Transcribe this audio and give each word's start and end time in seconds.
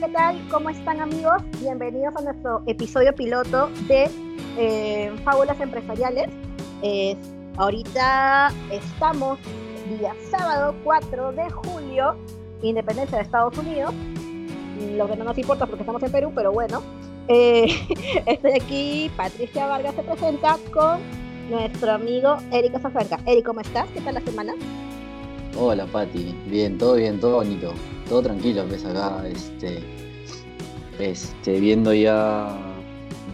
¿qué 0.00 0.08
tal? 0.08 0.40
¿Cómo 0.50 0.70
están 0.70 0.98
amigos? 0.98 1.42
Bienvenidos 1.60 2.16
a 2.16 2.22
nuestro 2.22 2.62
episodio 2.66 3.14
piloto 3.14 3.68
de 3.86 4.08
eh, 4.56 5.12
Fábulas 5.24 5.60
Empresariales. 5.60 6.30
ahorita 7.58 8.50
estamos 8.70 9.38
día 9.98 10.14
sábado 10.30 10.74
4 10.84 11.32
de 11.32 11.50
julio, 11.50 12.16
independencia 12.62 13.18
de 13.18 13.24
Estados 13.24 13.58
Unidos, 13.58 13.92
lo 14.96 15.06
que 15.06 15.16
no 15.16 15.24
nos 15.24 15.36
importa 15.36 15.66
porque 15.66 15.82
estamos 15.82 16.02
en 16.02 16.12
Perú, 16.12 16.32
pero 16.34 16.50
bueno. 16.50 16.82
Eh, 17.28 17.66
estoy 18.26 18.52
aquí, 18.52 19.10
Patricia 19.18 19.66
Vargas 19.66 19.94
se 19.96 20.02
presenta 20.02 20.56
con 20.72 20.98
nuestro 21.50 21.92
amigo 21.92 22.38
Eric 22.52 22.80
Zafranca. 22.80 23.20
Eric, 23.26 23.44
¿cómo 23.44 23.60
estás? 23.60 23.86
¿Qué 23.92 24.00
tal 24.00 24.14
la 24.14 24.22
semana? 24.22 24.54
Hola 25.58 25.84
Pati, 25.84 26.34
bien, 26.46 26.78
todo 26.78 26.94
bien, 26.94 27.20
todo 27.20 27.36
bonito, 27.36 27.74
todo 28.10 28.22
tranquilo, 28.22 28.66
ves 28.68 28.84
acá, 28.84 29.22
este, 29.24 29.84
este, 30.98 31.60
viendo 31.60 31.94
ya, 31.94 32.58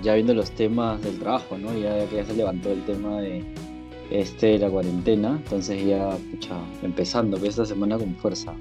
ya 0.02 0.15
viendo 0.15 0.35
los 0.35 0.51
temas 0.51 1.01
del 1.01 1.19
trabajo, 1.19 1.57
¿no? 1.57 1.73
Ya 1.73 2.07
que 2.11 2.16
ya 2.16 2.27
se 2.27 2.35
levantó 2.35 2.71
el 2.71 2.85
tema 2.85 3.23
de 3.23 3.43
este 4.11 4.59
la 4.59 4.69
cuarentena, 4.69 5.41
entonces 5.43 5.83
ya, 5.83 6.11
pucha, 6.30 6.57
empezando 6.83 7.39
esta 7.39 7.65
semana 7.65 7.97
con 7.97 8.15
fuerza. 8.16 8.52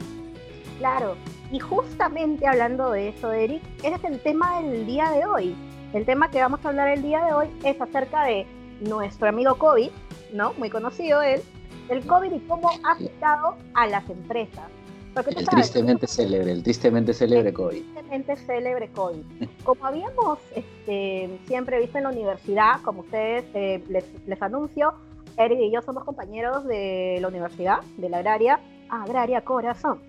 Claro, 0.78 1.18
y 1.52 1.60
justamente 1.60 2.48
hablando 2.48 2.92
de 2.92 3.10
eso, 3.10 3.34
Eric, 3.34 3.62
ese 3.84 3.96
es 3.96 4.04
el 4.06 4.20
tema 4.22 4.62
del 4.62 4.86
día 4.86 5.12
de 5.12 5.26
hoy. 5.26 5.54
El 5.92 6.06
tema 6.06 6.32
que 6.32 6.40
vamos 6.40 6.62
a 6.64 6.70
hablar 6.70 6.88
el 6.88 7.02
día 7.02 7.26
de 7.26 7.34
hoy 7.34 7.48
es 7.66 7.80
acerca 7.82 8.24
de 8.24 8.48
nuestro 8.80 9.28
amigo 9.28 9.56
COVID, 9.56 9.90
¿no? 10.32 10.54
Muy 10.54 10.70
conocido 10.70 11.22
él, 11.22 11.42
el 11.90 12.06
COVID 12.06 12.32
y 12.32 12.40
cómo 12.48 12.70
ha 12.86 12.94
afectado 12.94 13.58
a 13.74 13.88
las 13.88 14.10
empresas. 14.10 14.75
El 15.16 15.48
tristemente 15.48 16.08
célebre, 16.08 16.52
el 16.52 16.64
tristemente 16.64 17.14
célebre 17.14 17.54
COVID. 17.54 17.82
tristemente 17.82 18.36
célebre 18.36 18.90
COVID. 18.90 19.24
Como 19.64 19.86
habíamos 19.86 20.40
este, 20.56 21.40
siempre 21.48 21.80
visto 21.80 21.98
en 21.98 22.04
la 22.04 22.10
universidad, 22.10 22.82
como 22.82 23.02
ustedes 23.02 23.46
eh, 23.54 23.84
les, 23.90 24.42
anuncio, 24.42 24.94
Eric 25.38 25.60
y 25.60 25.72
yo 25.72 25.82
somos 25.82 26.04
compañeros 26.04 26.66
de 26.66 27.18
la 27.22 27.28
universidad, 27.28 27.82
de 27.98 28.10
la 28.10 28.18
agraria, 28.18 28.60
agraria 28.90 29.42
corazón. 29.42 30.02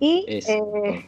Y, 0.00 0.24
eh, 0.28 1.04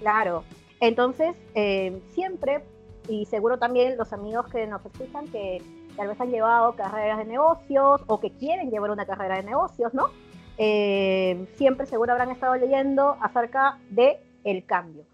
claro, 0.00 0.44
entonces 0.80 1.36
eh, 1.54 2.00
siempre, 2.14 2.64
y 3.08 3.26
seguro 3.26 3.58
también 3.58 3.96
los 3.96 4.12
amigos 4.12 4.46
que 4.48 4.66
nos 4.66 4.84
escuchan, 4.84 5.26
que 5.28 5.62
tal 5.96 6.08
vez 6.08 6.20
han 6.20 6.30
llevado 6.30 6.74
carreras 6.74 7.18
de 7.18 7.24
negocios 7.24 8.00
o 8.06 8.20
que 8.20 8.30
quieren 8.30 8.70
llevar 8.70 8.90
una 8.90 9.06
carrera 9.06 9.36
de 9.36 9.42
negocios, 9.42 9.92
¿no? 9.94 10.10
Eh, 10.58 11.46
siempre 11.56 11.86
seguro 11.86 12.12
habrán 12.12 12.30
estado 12.30 12.54
leyendo 12.56 13.16
acerca 13.20 13.78
de 13.90 14.20
el 14.44 14.64
cambio. 14.66 15.04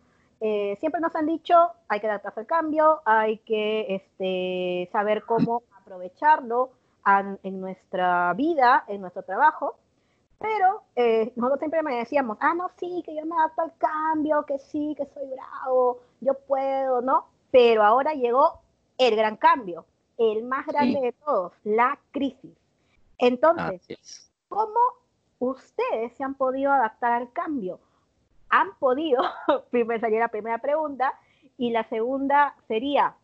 Eh, 0.41 0.77
siempre 0.81 1.01
nos 1.01 1.15
han 1.17 1.27
dicho, 1.27 1.55
hay 1.89 2.01
que 2.01 2.07
adaptarse 2.07 2.41
al 2.41 2.47
cambio, 2.47 3.01
hay 3.05 3.39
que 3.39 3.95
este, 3.95 4.89
saber 4.93 5.25
cómo 5.25 5.63
aprovecharlo 5.81 6.71
en 7.43 7.61
nuestra 7.61 8.35
vida, 8.35 8.85
en 8.87 9.01
nuestro 9.01 9.23
trabajo, 9.23 9.79
pero 10.39 10.83
eh, 10.95 11.33
nosotros 11.37 11.59
siempre 11.59 11.83
me 11.83 11.97
decíamos, 11.97 12.37
ah, 12.41 12.53
no, 12.55 12.71
sí, 12.77 13.03
que 13.03 13.17
yo 13.17 13.25
me 13.25 13.35
adapto 13.35 13.63
al 13.63 13.73
cambio, 13.79 14.45
que 14.45 14.59
sí, 14.59 14.95
que 14.95 15.07
soy 15.07 15.27
bravo, 15.27 16.01
yo 16.21 16.35
puedo, 16.35 17.01
¿no? 17.01 17.27
Pero 17.51 17.83
ahora 17.83 18.13
llegó 18.13 18.61
el 18.99 19.17
gran 19.17 19.37
cambio 19.37 19.87
el 20.19 20.43
más 20.45 20.67
grande 20.67 21.01
de 21.01 21.13
todos, 21.13 21.53
la 21.65 21.99
crisis. 22.11 22.57
Entonces, 23.19 24.31
¿cómo 24.49 24.79
ustedes 25.39 26.13
se 26.17 26.25
han 26.25 26.35
podido 26.35 26.73
adaptar 26.73 27.13
al 27.13 27.33
cambio? 27.33 27.81
¿Han 28.51 28.75
podido? 28.79 29.23
Primero 29.71 30.01
sería 30.01 30.21
la 30.21 30.29
primera 30.29 30.59
pregunta. 30.59 31.13
Y 31.57 31.71
la 31.71 31.85
segunda 31.85 32.55
sería, 32.69 33.17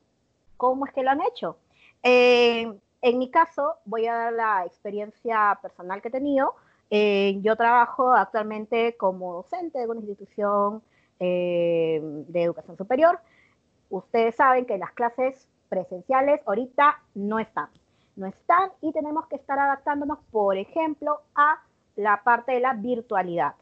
¿cómo 0.57 0.87
es 0.87 0.93
que 0.93 1.03
lo 1.03 1.11
han 1.11 1.23
hecho? 1.23 1.57
Eh, 2.03 2.73
en 3.01 3.19
mi 3.19 3.31
caso, 3.31 3.77
voy 3.85 4.07
a 4.07 4.15
dar 4.15 4.33
la 4.33 4.65
experiencia 4.67 5.59
personal 5.63 6.03
que 6.03 6.09
he 6.09 6.11
tenido. 6.11 6.55
Eh, 6.91 7.39
yo 7.43 7.57
trabajo 7.57 8.13
actualmente 8.13 8.97
como 8.97 9.35
docente 9.35 9.79
de 9.79 9.87
una 9.87 10.01
institución 10.01 10.83
eh, 11.21 12.01
de 12.03 12.43
educación 12.43 12.77
superior. 12.77 13.21
Ustedes 13.91 14.35
saben 14.35 14.67
que 14.67 14.79
las 14.79 14.93
clases 14.93 15.49
presenciales 15.69 16.41
ahorita 16.47 17.01
no 17.15 17.39
están. 17.39 17.69
No 18.17 18.27
están 18.27 18.71
y 18.81 18.93
tenemos 18.93 19.27
que 19.29 19.37
estar 19.37 19.59
adaptándonos, 19.59 20.19
por 20.31 20.57
ejemplo, 20.57 21.21
a 21.35 21.61
la 21.97 22.23
parte 22.23 22.53
de 22.53 22.61
la 22.61 22.75
virtualidad. 22.75 23.55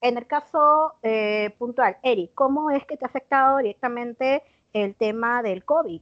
En 0.00 0.18
el 0.18 0.26
caso 0.26 0.94
eh, 1.02 1.54
puntual, 1.58 1.96
Eric, 2.02 2.32
¿cómo 2.34 2.70
es 2.70 2.84
que 2.86 2.96
te 2.96 3.04
ha 3.04 3.08
afectado 3.08 3.58
directamente 3.58 4.42
el 4.72 4.96
tema 4.96 5.42
del 5.42 5.64
COVID? 5.64 6.00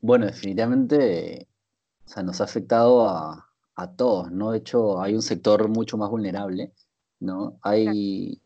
Bueno, 0.00 0.26
definitivamente, 0.26 1.46
o 2.06 2.08
sea, 2.08 2.22
nos 2.22 2.40
ha 2.40 2.44
afectado 2.44 3.08
a, 3.08 3.44
todos, 3.96 4.32
¿no? 4.32 4.50
De 4.50 4.58
hecho, 4.58 5.00
hay 5.00 5.14
un 5.14 5.22
sector 5.22 5.68
mucho 5.68 5.96
más 5.96 6.10
vulnerable, 6.10 6.72
¿no? 7.20 7.58
Hay, 7.62 8.40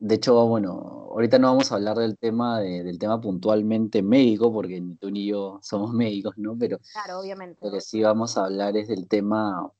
de 0.00 0.14
hecho, 0.14 0.46
bueno, 0.46 1.08
ahorita 1.12 1.38
no 1.38 1.48
vamos 1.48 1.72
a 1.72 1.76
hablar 1.76 1.96
del 1.96 2.18
tema, 2.18 2.60
del 2.60 2.98
tema 2.98 3.18
puntualmente 3.18 4.02
médico, 4.02 4.52
porque 4.52 4.78
ni 4.78 4.96
tú 4.96 5.10
ni 5.10 5.28
yo 5.28 5.60
somos 5.62 5.92
médicos, 5.94 6.34
¿no? 6.36 6.58
Pero, 6.58 6.78
claro, 6.92 7.20
obviamente. 7.20 7.70
Que 7.70 7.80
sí 7.80 8.02
vamos 8.02 8.36
a 8.36 8.44
hablar 8.44 8.76
es 8.76 8.88
del 8.88 9.08
tema 9.08 9.72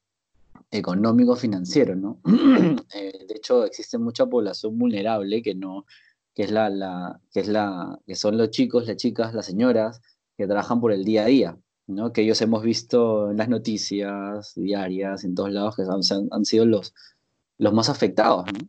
económico 0.71 1.37
financiero, 1.37 1.97
¿no? 1.97 2.21
Eh, 2.95 3.27
de 3.29 3.35
hecho, 3.35 3.65
existe 3.65 3.99
mucha 3.99 4.27
población 4.27 4.79
vulnerable 4.79 5.43
que 5.43 5.55
no, 5.55 5.87
que 6.35 6.45
es 6.45 6.51
la, 6.51 6.71
la, 6.71 7.21
que 7.33 7.41
es 7.41 7.49
la, 7.49 7.99
que 8.07 8.15
son 8.15 8.39
los 8.39 8.51
chicos, 8.51 8.87
las 8.87 8.97
chicas, 8.97 9.35
las 9.35 9.47
señoras 9.47 10.01
que 10.37 10.47
trabajan 10.47 10.81
por 10.81 10.93
el 10.93 11.05
día 11.05 11.25
a 11.25 11.27
día, 11.27 11.59
¿no? 11.87 12.13
Que 12.13 12.23
ellos 12.23 12.41
hemos 12.43 12.63
visto 12.63 13.31
en 13.31 13.39
las 13.39 13.49
noticias 13.49 14.53
diarias, 14.55 15.25
en 15.25 15.35
todos 15.35 15.53
lados, 15.53 15.77
que 15.77 15.83
han, 15.83 16.29
han 16.31 16.45
sido 16.45 16.67
los, 16.67 16.95
los 17.59 17.73
más 17.73 17.89
afectados, 17.89 18.47
¿no? 18.53 18.69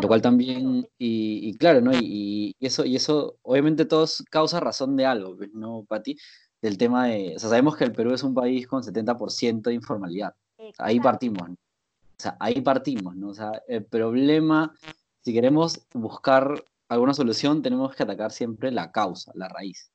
lo 0.00 0.08
cual 0.08 0.22
también, 0.22 0.88
y, 0.98 1.56
claro, 1.58 1.80
¿no? 1.80 1.92
Y, 1.94 2.56
eso, 2.60 2.84
y 2.84 2.96
eso, 2.96 3.38
obviamente, 3.42 3.84
todos 3.84 4.24
causa 4.30 4.60
razón 4.60 4.96
de 4.96 5.06
algo, 5.06 5.36
pues, 5.36 5.52
¿no, 5.52 5.84
Pati? 5.84 6.16
Del 6.62 6.78
tema 6.78 7.06
de, 7.08 7.34
o 7.36 7.38
sea, 7.38 7.50
sabemos 7.50 7.76
que 7.76 7.84
el 7.84 7.92
Perú 7.92 8.12
es 8.12 8.22
un 8.22 8.34
país 8.34 8.66
con 8.66 8.82
70% 8.82 9.62
de 9.62 9.74
informalidad. 9.74 10.34
Ahí 10.78 11.00
partimos, 11.00 11.48
¿no? 11.48 11.54
O 11.54 12.22
sea, 12.22 12.36
ahí 12.40 12.60
partimos, 12.60 13.16
¿no? 13.16 13.28
O 13.28 13.34
sea, 13.34 13.62
el 13.66 13.84
problema, 13.84 14.74
si 15.22 15.32
queremos 15.32 15.80
buscar 15.92 16.64
alguna 16.88 17.14
solución, 17.14 17.62
tenemos 17.62 17.94
que 17.94 18.02
atacar 18.02 18.30
siempre 18.30 18.70
la 18.70 18.92
causa, 18.92 19.32
la 19.34 19.48
raíz. 19.48 19.90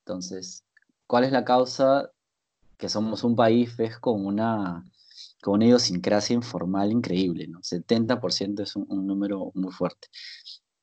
Entonces, 0.00 0.64
¿cuál 1.06 1.24
es 1.24 1.32
la 1.32 1.44
causa? 1.44 2.10
Que 2.76 2.88
somos 2.88 3.24
un 3.24 3.34
país, 3.34 3.76
ves, 3.76 3.98
con 3.98 4.26
una 4.26 4.84
con 5.44 5.54
una 5.54 5.66
idiosincrasia 5.66 6.34
informal 6.34 6.90
increíble, 6.90 7.46
¿no? 7.46 7.60
70% 7.60 8.62
es 8.62 8.76
un, 8.76 9.06
número 9.06 9.50
muy 9.54 9.70
fuerte. 9.72 10.08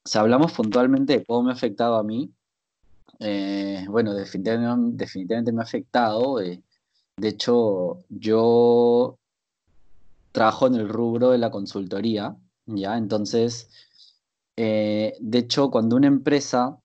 Si 0.05 0.17
hablamos 0.19 0.53
puntualmente 0.53 1.17
de 1.17 1.25
cómo 1.25 1.43
me 1.43 1.51
ha 1.51 1.55
afectado 1.55 1.95
a 1.95 2.03
mí, 2.03 2.31
eh, 3.19 3.85
bueno, 3.89 4.13
definitivamente, 4.13 5.51
me 5.51 5.61
ha 5.61 5.63
afectado. 5.63 6.39
Eh, 6.39 6.61
de 7.17 7.27
hecho, 7.27 8.03
yo 8.09 9.17
trabajo 10.31 10.67
en 10.67 10.75
el 10.75 10.89
rubro 10.89 11.31
de 11.31 11.37
la 11.37 11.51
consultoría, 11.51 12.35
¿ya? 12.65 12.97
Entonces, 12.97 13.69
eh, 14.55 15.13
de 15.19 15.37
hecho, 15.39 15.71
cuando 15.71 15.95
una 15.95 16.07
empresa 16.07 16.79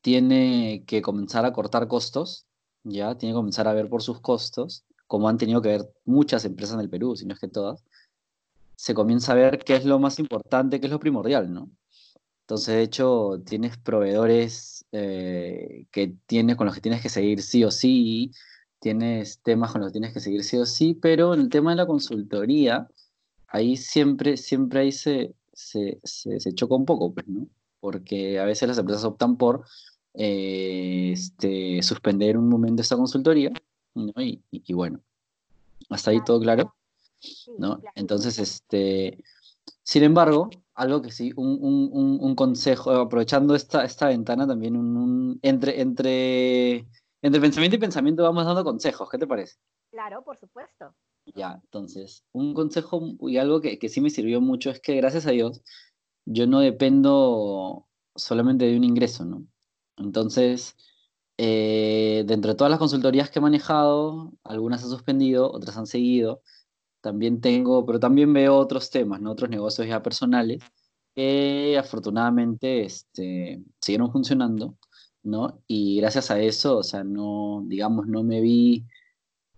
tiene 0.00 0.84
que 0.86 1.02
comenzar 1.02 1.44
a 1.44 1.52
cortar 1.52 1.88
costos, 1.88 2.46
¿ya? 2.84 3.16
Tiene 3.16 3.32
que 3.32 3.38
comenzar 3.38 3.68
a 3.68 3.74
ver 3.74 3.88
por 3.88 4.02
sus 4.02 4.20
costos, 4.20 4.84
como 5.06 5.28
han 5.28 5.38
tenido 5.38 5.62
que 5.62 5.70
ver 5.70 5.92
muchas 6.04 6.44
empresas 6.44 6.74
en 6.74 6.80
el 6.80 6.90
Perú, 6.90 7.16
si 7.16 7.26
no 7.26 7.34
es 7.34 7.40
que 7.40 7.48
todas, 7.48 7.84
se 8.76 8.94
comienza 8.94 9.32
a 9.32 9.36
ver 9.36 9.58
qué 9.58 9.76
es 9.76 9.84
lo 9.84 9.98
más 9.98 10.18
importante, 10.18 10.80
qué 10.80 10.86
es 10.86 10.92
lo 10.92 11.00
primordial, 11.00 11.52
¿no? 11.52 11.70
Entonces, 12.42 12.76
de 12.76 12.82
hecho, 12.82 13.42
tienes 13.44 13.76
proveedores 13.76 14.86
eh, 14.92 15.86
que 15.90 16.14
tienes, 16.26 16.56
con 16.56 16.66
los 16.66 16.74
que 16.74 16.80
tienes 16.80 17.02
que 17.02 17.10
seguir 17.10 17.42
sí 17.42 17.64
o 17.64 17.70
sí, 17.70 18.32
tienes 18.80 19.40
temas 19.40 19.72
con 19.72 19.80
los 19.80 19.90
que 19.90 19.98
tienes 19.98 20.12
que 20.12 20.20
seguir 20.20 20.44
sí 20.44 20.56
o 20.58 20.66
sí, 20.66 20.94
pero 20.94 21.34
en 21.34 21.40
el 21.40 21.48
tema 21.48 21.70
de 21.70 21.76
la 21.76 21.86
consultoría, 21.86 22.88
ahí 23.48 23.76
siempre, 23.76 24.36
siempre 24.36 24.80
ahí 24.80 24.92
se, 24.92 25.34
se, 25.52 26.00
se, 26.04 26.54
choca 26.54 26.74
un 26.74 26.84
poco, 26.86 27.12
pues, 27.12 27.26
¿no? 27.28 27.48
Porque 27.80 28.38
a 28.38 28.44
veces 28.44 28.68
las 28.68 28.78
empresas 28.78 29.04
optan 29.04 29.36
por 29.36 29.64
eh, 30.14 31.10
este, 31.12 31.82
suspender 31.82 32.36
un 32.36 32.48
momento 32.48 32.82
esta 32.82 32.96
consultoría 32.96 33.52
y, 34.16 34.72
bueno, 34.72 35.00
hasta 35.90 36.10
ahí 36.10 36.22
todo 36.24 36.40
claro, 36.40 36.74
¿no? 37.58 37.80
Entonces, 37.94 38.38
este, 38.38 39.18
sin 39.82 40.04
embargo, 40.04 40.50
algo 40.74 41.02
que 41.02 41.10
sí, 41.10 41.32
un, 41.36 42.34
consejo, 42.36 42.92
aprovechando 42.92 43.54
esta, 43.54 43.84
esta 43.84 44.08
ventana 44.08 44.46
también, 44.46 44.76
un, 44.76 45.38
entre, 45.42 45.80
entre, 45.80 46.86
entre 47.22 47.40
pensamiento 47.40 47.76
y 47.76 47.80
pensamiento 47.80 48.22
vamos 48.22 48.44
dando 48.44 48.64
consejos, 48.64 49.08
¿qué 49.10 49.18
te 49.18 49.26
parece? 49.26 49.56
Claro, 49.90 50.22
por 50.22 50.38
supuesto. 50.38 50.94
Ya, 51.34 51.60
entonces, 51.62 52.24
un 52.32 52.54
consejo 52.54 53.02
y 53.20 53.36
algo 53.36 53.60
que, 53.60 53.78
que 53.78 53.88
sí 53.88 54.00
me 54.00 54.10
sirvió 54.10 54.40
mucho 54.40 54.70
es 54.70 54.80
que 54.80 54.96
gracias 54.96 55.26
a 55.26 55.30
Dios, 55.30 55.62
yo 56.24 56.46
no 56.46 56.60
dependo 56.60 57.86
solamente 58.14 58.66
de 58.66 58.76
un 58.76 58.84
ingreso, 58.84 59.24
¿no? 59.24 59.46
Entonces, 59.96 60.76
eh, 61.38 62.24
dentro 62.26 62.52
de 62.52 62.56
todas 62.56 62.70
las 62.70 62.80
consultorías 62.80 63.30
que 63.30 63.38
he 63.38 63.42
manejado, 63.42 64.32
algunas 64.44 64.82
han 64.82 64.90
suspendido, 64.90 65.50
otras 65.50 65.76
han 65.76 65.86
seguido. 65.86 66.42
También 67.00 67.40
tengo, 67.40 67.86
pero 67.86 68.00
también 68.00 68.32
veo 68.32 68.56
otros 68.56 68.90
temas, 68.90 69.20
¿no? 69.20 69.32
Otros 69.32 69.50
negocios 69.50 69.86
ya 69.86 70.02
personales 70.02 70.62
que 71.14 71.76
afortunadamente 71.78 72.84
este, 72.84 73.62
siguieron 73.80 74.12
funcionando, 74.12 74.76
¿no? 75.28 75.60
Y 75.66 76.00
gracias 76.00 76.30
a 76.30 76.40
eso, 76.40 76.78
o 76.78 76.82
sea, 76.82 77.04
no, 77.04 77.62
digamos, 77.66 78.06
no 78.06 78.22
me 78.22 78.40
vi 78.40 78.84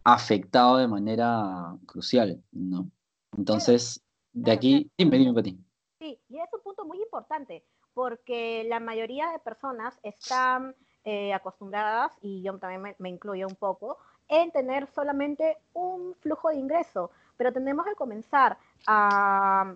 afectado 0.04 0.78
de 0.78 0.88
manera 0.88 1.76
crucial, 1.86 2.42
¿no? 2.52 2.90
Entonces, 3.36 4.02
de 4.32 4.52
aquí, 4.52 4.90
dime, 4.98 5.18
dime, 5.18 5.34
Pati. 5.34 5.58
Sí, 5.98 6.18
y 6.28 6.38
es 6.38 6.52
un 6.52 6.62
punto 6.62 6.84
muy 6.84 6.98
importante, 6.98 7.64
porque 7.94 8.64
la 8.68 8.80
mayoría 8.80 9.30
de 9.30 9.38
personas 9.38 9.98
están 10.02 10.74
eh, 11.04 11.32
acostumbradas, 11.32 12.12
y 12.20 12.42
yo 12.42 12.58
también 12.58 12.94
me, 12.98 13.08
incluyo 13.08 13.46
un 13.46 13.56
poco, 13.56 13.98
en 14.28 14.50
tener 14.52 14.86
solamente 14.88 15.56
un 15.72 16.14
flujo 16.20 16.50
de 16.50 16.56
ingreso, 16.56 17.10
pero 17.36 17.52
tenemos 17.52 17.84
que 17.86 17.94
comenzar 17.94 18.58
a 18.86 19.74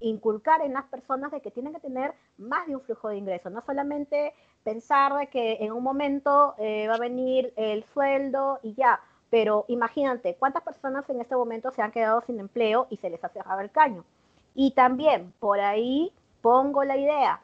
inculcar 0.00 0.62
en 0.62 0.74
las 0.74 0.84
personas 0.84 1.30
de 1.32 1.40
que 1.40 1.50
tienen 1.50 1.72
que 1.72 1.80
tener 1.80 2.14
más 2.36 2.66
de 2.66 2.76
un 2.76 2.82
flujo 2.82 3.08
de 3.08 3.16
ingreso, 3.16 3.50
no 3.50 3.60
solamente 3.62 4.32
pensar 4.64 5.14
de 5.14 5.28
que 5.28 5.58
en 5.60 5.72
un 5.72 5.82
momento 5.82 6.54
eh, 6.58 6.86
va 6.88 6.94
a 6.94 6.98
venir 6.98 7.52
el 7.56 7.84
sueldo 7.84 8.60
y 8.62 8.74
ya, 8.74 9.00
pero 9.30 9.64
imagínate 9.68 10.36
cuántas 10.38 10.62
personas 10.62 11.08
en 11.10 11.20
este 11.20 11.36
momento 11.36 11.70
se 11.70 11.82
han 11.82 11.92
quedado 11.92 12.20
sin 12.22 12.38
empleo 12.40 12.86
y 12.90 12.96
se 12.96 13.10
les 13.10 13.22
ha 13.24 13.28
cerrado 13.28 13.60
el 13.60 13.70
caño. 13.70 14.04
Y 14.54 14.72
también 14.72 15.32
por 15.40 15.60
ahí 15.60 16.12
pongo 16.40 16.84
la 16.84 16.96
idea, 16.96 17.40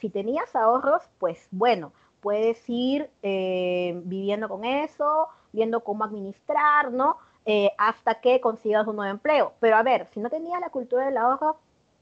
si 0.00 0.08
tenías 0.08 0.54
ahorros, 0.56 1.02
pues 1.18 1.46
bueno, 1.50 1.92
puedes 2.20 2.62
ir 2.68 3.10
eh, 3.22 4.00
viviendo 4.04 4.48
con 4.48 4.64
eso, 4.64 5.28
viendo 5.52 5.80
cómo 5.80 6.04
administrar, 6.04 6.90
¿no? 6.90 7.18
Eh, 7.46 7.70
hasta 7.78 8.20
que 8.20 8.40
consigas 8.40 8.86
un 8.86 8.96
nuevo 8.96 9.10
empleo. 9.10 9.52
Pero 9.60 9.76
a 9.76 9.82
ver, 9.82 10.06
si 10.12 10.20
no 10.20 10.30
tenías 10.30 10.60
la 10.60 10.70
cultura 10.70 11.06
del 11.06 11.16
ahorro, 11.16 11.56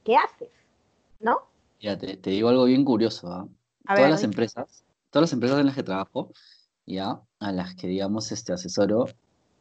¿qué 0.09 0.17
haces? 0.17 0.49
¿No? 1.21 1.43
Ya, 1.81 1.99
te, 1.99 2.17
digo 2.31 2.49
algo 2.49 2.65
bien 2.65 2.83
curioso. 2.83 3.31
¿ah? 3.31 3.47
Todas 3.87 4.11
las 4.11 4.23
empresas, 4.23 4.83
todas 5.11 5.25
las 5.25 5.33
empresas 5.35 5.61
en 5.61 5.67
las 5.67 5.75
que 5.75 5.83
trabajo, 5.83 6.33
ya, 6.87 7.21
a 7.39 7.53
las 7.53 7.75
que, 7.75 7.89
digamos, 7.89 8.33
este, 8.33 8.55
asesoro, 8.55 9.05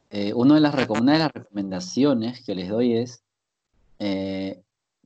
eh, 0.08 0.32
una, 0.32 0.54
de 0.54 0.60
las, 0.62 0.88
una 0.88 1.12
de 1.12 1.18
las 1.18 1.32
recomendaciones 1.32 2.42
que 2.42 2.54
les 2.54 2.70
doy 2.70 2.94
es, 2.94 3.22
eh, 3.98 4.62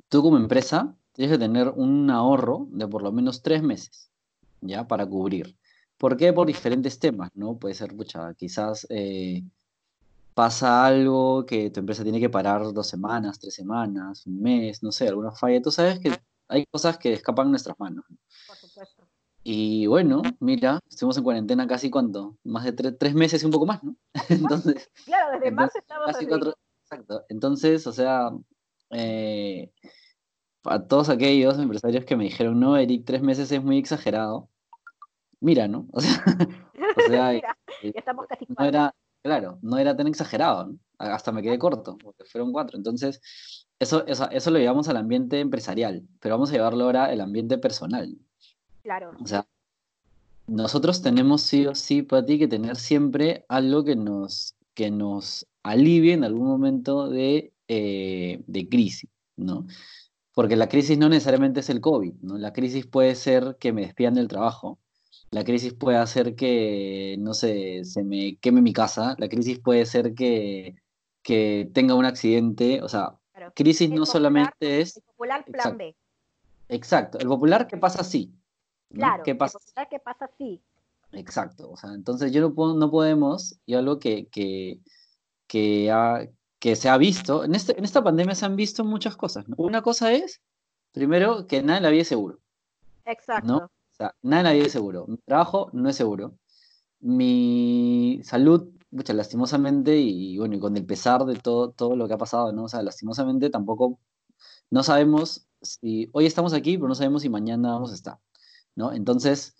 tú 0.08 0.22
como 0.22 0.36
empresa 0.36 0.94
tienes 1.12 1.32
que 1.32 1.40
tener 1.40 1.70
un 1.70 2.08
ahorro 2.10 2.68
de 2.70 2.86
por 2.86 3.02
lo 3.02 3.10
menos 3.10 3.42
tres 3.42 3.64
meses, 3.64 4.10
¿ya? 4.60 4.86
Para 4.86 5.04
cubrir. 5.06 5.56
¿Por 5.98 6.16
qué? 6.16 6.32
Por 6.32 6.46
diferentes 6.46 7.00
temas, 7.00 7.30
¿no? 7.34 7.56
Puede 7.56 7.74
ser, 7.74 7.96
pucha, 7.96 8.32
quizás 8.34 8.86
eh, 8.90 9.42
pasa 10.34 10.84
algo 10.86 11.44
que 11.46 11.70
tu 11.70 11.80
empresa 11.80 12.02
tiene 12.02 12.20
que 12.20 12.30
parar 12.30 12.72
dos 12.72 12.86
semanas, 12.86 13.38
tres 13.38 13.54
semanas, 13.54 14.26
un 14.26 14.40
mes, 14.40 14.82
no 14.82 14.92
sé, 14.92 15.08
alguna 15.08 15.32
falla. 15.32 15.62
Tú 15.62 15.70
sabes 15.70 16.00
que 16.00 16.12
hay 16.48 16.64
cosas 16.70 16.98
que 16.98 17.12
escapan 17.12 17.50
nuestras 17.50 17.78
manos. 17.78 18.04
Por 18.46 18.56
supuesto. 18.56 19.08
Y 19.44 19.86
bueno, 19.86 20.22
mira, 20.38 20.78
estuvimos 20.88 21.16
en 21.16 21.24
cuarentena 21.24 21.66
casi 21.66 21.90
cuánto, 21.90 22.38
más 22.44 22.64
de 22.64 22.72
tres, 22.72 23.14
meses 23.14 23.42
y 23.42 23.46
un 23.46 23.52
poco 23.52 23.66
más, 23.66 23.82
¿no? 23.82 23.96
entonces, 24.28 24.90
claro, 25.04 25.32
desde 25.32 25.50
marzo 25.50 25.78
estamos 25.78 26.06
casi 26.06 26.26
cuatro, 26.26 26.54
Exacto. 26.84 27.24
Entonces, 27.28 27.86
o 27.86 27.92
sea, 27.92 28.30
eh, 28.90 29.72
a 30.64 30.86
todos 30.86 31.08
aquellos 31.08 31.58
empresarios 31.58 32.04
que 32.04 32.16
me 32.16 32.24
dijeron, 32.24 32.60
no, 32.60 32.76
Eric, 32.76 33.04
tres 33.04 33.22
meses 33.22 33.50
es 33.50 33.62
muy 33.62 33.78
exagerado. 33.78 34.48
Mira, 35.40 35.68
¿no? 35.68 35.88
O 35.92 36.00
sea, 36.00 36.24
o 36.96 37.00
sea 37.08 37.32
mira, 37.32 37.58
eh, 37.82 37.92
ya 37.94 37.98
estamos 38.00 38.26
casi 38.26 38.44
no 38.48 38.64
era, 38.64 38.94
claro, 39.22 39.58
no 39.62 39.78
era 39.78 39.96
tan 39.96 40.06
exagerado, 40.06 40.66
¿no? 40.66 40.78
hasta 40.98 41.32
me 41.32 41.42
quedé 41.42 41.58
corto, 41.58 41.98
porque 41.98 42.24
fueron 42.24 42.52
cuatro. 42.52 42.76
Entonces, 42.76 43.20
eso, 43.78 44.06
eso, 44.06 44.30
eso 44.30 44.50
lo 44.50 44.58
llevamos 44.58 44.88
al 44.88 44.96
ambiente 44.96 45.40
empresarial, 45.40 46.06
pero 46.20 46.36
vamos 46.36 46.50
a 46.50 46.54
llevarlo 46.54 46.84
ahora 46.84 47.06
al 47.06 47.20
ambiente 47.20 47.58
personal. 47.58 48.16
Claro. 48.82 49.12
O 49.20 49.26
sea, 49.26 49.46
nosotros 50.46 51.02
tenemos 51.02 51.42
sí 51.42 51.66
o 51.66 51.74
sí, 51.74 52.02
para 52.02 52.24
ti, 52.24 52.38
que 52.38 52.48
tener 52.48 52.76
siempre 52.76 53.44
algo 53.48 53.84
que 53.84 53.96
nos, 53.96 54.54
que 54.74 54.90
nos 54.90 55.46
alivie 55.62 56.12
en 56.12 56.24
algún 56.24 56.46
momento 56.46 57.08
de, 57.08 57.52
eh, 57.68 58.42
de 58.46 58.68
crisis, 58.68 59.10
¿no? 59.36 59.66
Porque 60.34 60.56
la 60.56 60.68
crisis 60.68 60.98
no 60.98 61.08
necesariamente 61.08 61.60
es 61.60 61.70
el 61.70 61.80
COVID, 61.80 62.14
¿no? 62.22 62.38
La 62.38 62.52
crisis 62.52 62.86
puede 62.86 63.14
ser 63.14 63.56
que 63.58 63.72
me 63.72 63.82
despidan 63.82 64.14
del 64.14 64.28
trabajo, 64.28 64.78
la 65.32 65.44
crisis 65.44 65.72
puede 65.72 65.96
hacer 65.96 66.36
que, 66.36 67.16
no 67.18 67.32
sé, 67.32 67.84
se 67.84 68.04
me 68.04 68.36
queme 68.36 68.60
mi 68.60 68.74
casa, 68.74 69.16
la 69.18 69.30
crisis 69.30 69.58
puede 69.58 69.86
ser 69.86 70.14
que, 70.14 70.76
que 71.22 71.70
tenga 71.72 71.94
un 71.94 72.04
accidente, 72.04 72.82
o 72.82 72.88
sea, 72.88 73.18
crisis 73.54 73.88
no 73.88 74.04
solamente 74.04 74.82
es... 74.82 74.98
El 74.98 75.02
popular 75.04 75.44
plan 75.46 75.78
B. 75.78 75.96
Exacto, 76.68 77.18
el 77.18 77.28
popular 77.28 77.66
que 77.66 77.78
pasa 77.78 78.02
así, 78.02 78.30
Claro, 78.92 79.22
¿Qué 79.22 79.34
pasa? 79.34 79.58
que 79.90 79.98
pasa 79.98 80.26
así. 80.26 80.60
Exacto, 81.12 81.70
o 81.70 81.78
sea, 81.78 81.94
entonces 81.94 82.30
yo 82.30 82.42
no, 82.42 82.54
puedo, 82.54 82.74
no 82.74 82.90
podemos, 82.90 83.58
y 83.64 83.72
algo 83.72 83.98
que, 83.98 84.26
que, 84.26 84.80
que, 85.46 86.30
que 86.58 86.76
se 86.76 86.88
ha 86.90 86.98
visto, 86.98 87.44
en, 87.44 87.54
este, 87.54 87.78
en 87.78 87.84
esta 87.84 88.04
pandemia 88.04 88.34
se 88.34 88.44
han 88.44 88.56
visto 88.56 88.84
muchas 88.84 89.16
cosas. 89.16 89.46
Una 89.56 89.80
cosa 89.80 90.12
es, 90.12 90.42
primero, 90.92 91.46
que 91.46 91.62
nada 91.62 91.78
en 91.78 91.84
la 91.84 91.88
vida 91.88 92.02
es 92.02 92.08
seguro. 92.08 92.38
Exacto. 93.06 93.46
¿no? 93.46 93.70
O 93.92 93.94
sea, 93.96 94.14
nada 94.22 94.44
la 94.44 94.52
vida 94.52 94.66
es 94.66 94.72
seguro. 94.72 95.06
Mi 95.08 95.18
trabajo 95.18 95.70
no 95.72 95.88
es 95.88 95.96
seguro. 95.96 96.38
Mi 97.00 98.20
salud, 98.24 98.70
mucha, 98.90 99.12
lastimosamente, 99.12 99.96
y 99.98 100.38
bueno, 100.38 100.56
y 100.56 100.60
con 100.60 100.76
el 100.76 100.86
pesar 100.86 101.24
de 101.24 101.36
todo, 101.36 101.72
todo 101.72 101.96
lo 101.96 102.08
que 102.08 102.14
ha 102.14 102.18
pasado, 102.18 102.52
¿no? 102.52 102.64
O 102.64 102.68
sea, 102.68 102.82
lastimosamente 102.82 103.50
tampoco, 103.50 104.00
no 104.70 104.82
sabemos 104.82 105.46
si 105.62 106.10
hoy 106.12 106.26
estamos 106.26 106.52
aquí, 106.54 106.76
pero 106.78 106.88
no 106.88 106.94
sabemos 106.94 107.22
si 107.22 107.28
mañana 107.28 107.72
vamos 107.72 107.92
a 107.92 107.94
estar. 107.94 108.18
¿no? 108.74 108.92
Entonces, 108.92 109.54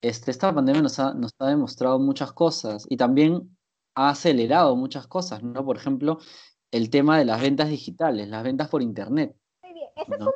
este, 0.00 0.30
esta 0.30 0.54
pandemia 0.54 0.82
nos 0.82 0.98
ha, 0.98 1.14
nos 1.14 1.32
ha 1.38 1.48
demostrado 1.48 1.98
muchas 1.98 2.32
cosas 2.32 2.86
y 2.88 2.96
también 2.96 3.56
ha 3.94 4.10
acelerado 4.10 4.76
muchas 4.76 5.06
cosas, 5.06 5.42
¿no? 5.42 5.64
Por 5.64 5.76
ejemplo, 5.76 6.18
el 6.70 6.90
tema 6.90 7.18
de 7.18 7.24
las 7.24 7.40
ventas 7.40 7.68
digitales, 7.68 8.28
las 8.28 8.44
ventas 8.44 8.68
por 8.68 8.82
Internet. 8.82 9.36
Muy 9.62 9.74
bien, 9.74 9.88
ese 9.96 10.14
es 10.14 10.20
un 10.20 10.32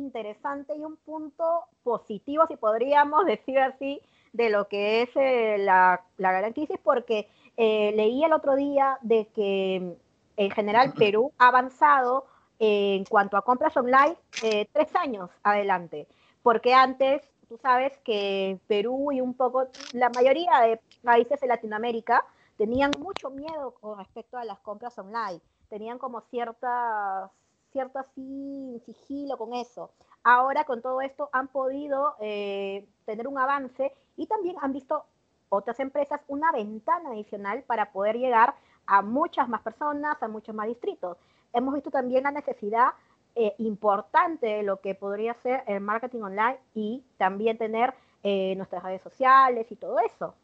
interesante 0.00 0.74
y 0.76 0.84
un 0.84 0.96
punto 0.96 1.64
positivo, 1.82 2.46
si 2.48 2.56
podríamos 2.56 3.24
decir 3.26 3.58
así, 3.58 4.00
de 4.32 4.50
lo 4.50 4.68
que 4.68 5.02
es 5.02 5.10
eh, 5.16 5.56
la, 5.58 6.02
la, 6.16 6.32
gran 6.32 6.52
crisis, 6.52 6.78
porque 6.82 7.28
eh, 7.56 7.92
leí 7.96 8.24
el 8.24 8.32
otro 8.32 8.54
día 8.54 8.98
de 9.02 9.26
que 9.28 9.96
en 10.36 10.50
general 10.50 10.92
Perú 10.96 11.32
ha 11.38 11.48
avanzado 11.48 12.26
en 12.58 13.04
cuanto 13.04 13.36
a 13.36 13.42
compras 13.42 13.76
online 13.76 14.16
eh, 14.42 14.68
tres 14.72 14.94
años 14.94 15.30
adelante, 15.42 16.06
porque 16.42 16.74
antes 16.74 17.22
tú 17.48 17.58
sabes 17.58 17.96
que 18.04 18.60
Perú 18.68 19.10
y 19.12 19.20
un 19.20 19.34
poco 19.34 19.68
la 19.92 20.10
mayoría 20.10 20.60
de 20.60 20.80
países 21.02 21.40
de 21.40 21.48
Latinoamérica 21.48 22.24
tenían 22.56 22.90
mucho 22.98 23.30
miedo 23.30 23.74
con 23.80 23.98
respecto 23.98 24.36
a 24.36 24.44
las 24.44 24.60
compras 24.60 24.96
online, 24.98 25.40
tenían 25.68 25.98
como 25.98 26.20
cierta, 26.30 27.30
cierto 27.72 27.98
así 27.98 28.82
sigilo 28.84 29.36
con 29.38 29.54
eso. 29.54 29.90
Ahora 30.22 30.64
con 30.64 30.82
todo 30.82 31.00
esto 31.00 31.30
han 31.32 31.48
podido 31.48 32.14
eh, 32.20 32.86
tener 33.06 33.26
un 33.26 33.38
avance 33.38 33.92
y 34.16 34.26
también 34.26 34.56
han 34.60 34.72
visto 34.72 35.04
otras 35.48 35.80
empresas 35.80 36.20
una 36.28 36.52
ventana 36.52 37.10
adicional 37.10 37.62
para 37.64 37.92
poder 37.92 38.16
llegar 38.16 38.54
a 38.86 39.02
muchas 39.02 39.48
más 39.48 39.62
personas, 39.62 40.22
a 40.22 40.28
muchos 40.28 40.54
más 40.54 40.66
distritos. 40.66 41.16
Hemos 41.52 41.74
visto 41.74 41.90
también 41.90 42.24
la 42.24 42.30
necesidad 42.30 42.90
eh, 43.36 43.54
importante 43.58 44.62
lo 44.62 44.80
que 44.80 44.94
podría 44.94 45.34
ser 45.34 45.62
el 45.66 45.80
marketing 45.80 46.22
online 46.22 46.58
y 46.74 47.04
también 47.16 47.56
tener 47.58 47.94
eh, 48.22 48.54
nuestras 48.56 48.82
redes 48.82 49.02
sociales 49.02 49.66
y 49.70 49.76
todo 49.76 49.98
eso. 50.00 50.34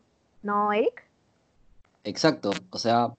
¿No, 0.42 0.72
Eric? 0.72 1.04
Exacto. 2.04 2.50
O 2.70 2.78
sea, 2.78 3.12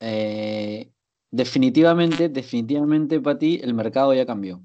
eh, 0.00 0.90
definitivamente, 1.30 2.28
definitivamente, 2.28 3.20
para 3.20 3.38
ti, 3.38 3.60
el 3.62 3.74
mercado 3.74 4.14
ya 4.14 4.26
cambió. 4.26 4.62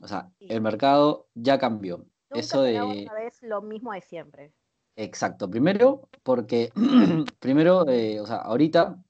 O 0.00 0.08
sea, 0.08 0.30
el 0.40 0.60
mercado 0.60 1.26
ya 1.34 1.58
cambió. 1.58 2.04
eso 2.30 2.62
de. 2.62 2.80
Otra 2.80 3.14
vez 3.14 3.42
lo 3.42 3.62
mismo 3.62 3.92
de 3.92 4.00
siempre. 4.00 4.52
Exacto. 4.96 5.48
Primero, 5.48 6.08
porque, 6.22 6.72
primero, 7.40 7.82
o 7.82 8.26
sea, 8.26 8.36
ahorita, 8.36 9.02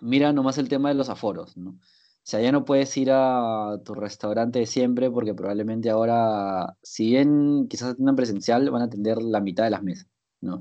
mira 0.00 0.32
nomás 0.32 0.58
el 0.58 0.68
tema 0.68 0.90
de 0.90 0.94
los 0.94 1.08
aforos, 1.08 1.56
¿no? 1.56 1.70
O 2.26 2.28
sea, 2.28 2.40
ya 2.40 2.50
no 2.50 2.64
puedes 2.64 2.96
ir 2.96 3.10
a 3.12 3.78
tu 3.84 3.94
restaurante 3.94 4.58
de 4.58 4.66
siempre 4.66 5.10
porque 5.10 5.32
probablemente 5.32 5.90
ahora, 5.90 6.76
si 6.82 7.06
bien 7.06 7.68
quizás 7.68 7.92
atiendan 7.92 8.16
presencial, 8.16 8.68
van 8.68 8.82
a 8.82 8.86
atender 8.86 9.22
la 9.22 9.40
mitad 9.40 9.62
de 9.62 9.70
las 9.70 9.82
mesas, 9.84 10.08
¿no? 10.40 10.60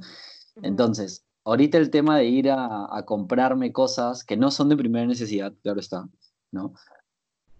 Entonces, 0.62 1.25
ahorita 1.46 1.78
el 1.78 1.90
tema 1.90 2.18
de 2.18 2.25
ir 2.25 2.50
a, 2.52 3.04
comprarme 3.06 3.72
cosas 3.72 4.24
que 4.24 4.36
no 4.36 4.52
son 4.52 4.68
de 4.70 4.78
primera 4.78 5.06
necesidad, 5.06 5.54
claro 5.62 5.80
está, 5.80 6.10
¿no? 6.52 6.74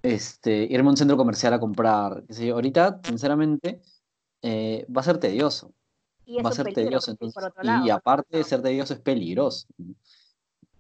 Este, 0.01 0.68
irme 0.70 0.89
a 0.89 0.92
un 0.92 0.98
centro 0.98 1.18
comercial 1.18 1.54
a 1.54 1.60
comprar. 1.60 2.24
Ahorita, 2.54 3.00
sinceramente, 3.04 3.82
eh, 4.42 4.86
va 4.96 5.01
a 5.01 5.04
ser 5.04 5.18
tedioso. 5.18 5.72
Y 6.25 6.42
va 6.42 6.50
a 6.50 6.54
ser 6.54 6.74
tedioso. 6.74 7.12
entonces, 7.12 7.44
otro 7.44 7.63
y 7.63 7.68
lado. 7.68 7.94
aparte 7.94 8.38
de 8.38 8.44
ser 8.44 8.62
tedioso, 8.62 8.94
es 8.94 9.00
peligroso. 9.00 9.68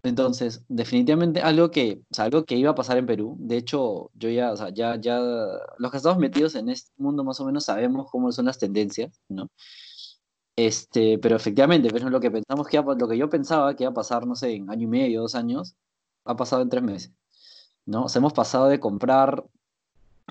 Entonces, 0.03 0.63
definitivamente 0.67 1.41
algo 1.41 1.71
que, 1.71 2.01
o 2.11 2.13
sea, 2.13 2.25
algo 2.25 2.45
que 2.45 2.55
iba 2.55 2.71
a 2.71 2.75
pasar 2.75 2.97
en 2.97 3.07
Perú, 3.07 3.35
de 3.39 3.57
hecho, 3.57 4.11
yo 4.13 4.29
ya, 4.29 4.51
o 4.51 4.57
sea, 4.57 4.69
ya, 4.69 4.99
ya, 4.99 5.19
los 5.19 5.91
que 5.91 5.97
estamos 5.97 6.19
metidos 6.19 6.53
en 6.53 6.69
este 6.69 6.91
mundo 6.97 7.23
más 7.23 7.39
o 7.39 7.45
menos 7.45 7.65
sabemos 7.65 8.09
cómo 8.11 8.31
son 8.31 8.45
las 8.45 8.59
tendencias, 8.59 9.19
¿no? 9.29 9.49
Este, 10.55 11.17
pero 11.19 11.35
efectivamente, 11.35 11.89
pero 11.91 12.09
lo 12.09 12.19
que 12.19 12.31
pensamos 12.31 12.67
que 12.67 12.81
lo 12.81 13.07
que 13.07 13.17
yo 13.17 13.29
pensaba 13.29 13.75
que 13.75 13.83
iba 13.83 13.91
a 13.91 13.93
pasar, 13.93 14.25
no 14.25 14.35
sé, 14.35 14.53
en 14.53 14.69
año 14.69 14.83
y 14.83 14.87
medio, 14.87 15.21
dos 15.21 15.35
años, 15.35 15.75
ha 16.23 16.35
pasado 16.35 16.61
en 16.61 16.69
tres 16.69 16.83
meses, 16.83 17.11
¿no? 17.85 18.05
O 18.05 18.09
sea, 18.09 18.19
hemos 18.19 18.33
pasado 18.33 18.67
de 18.67 18.79
comprar, 18.79 19.43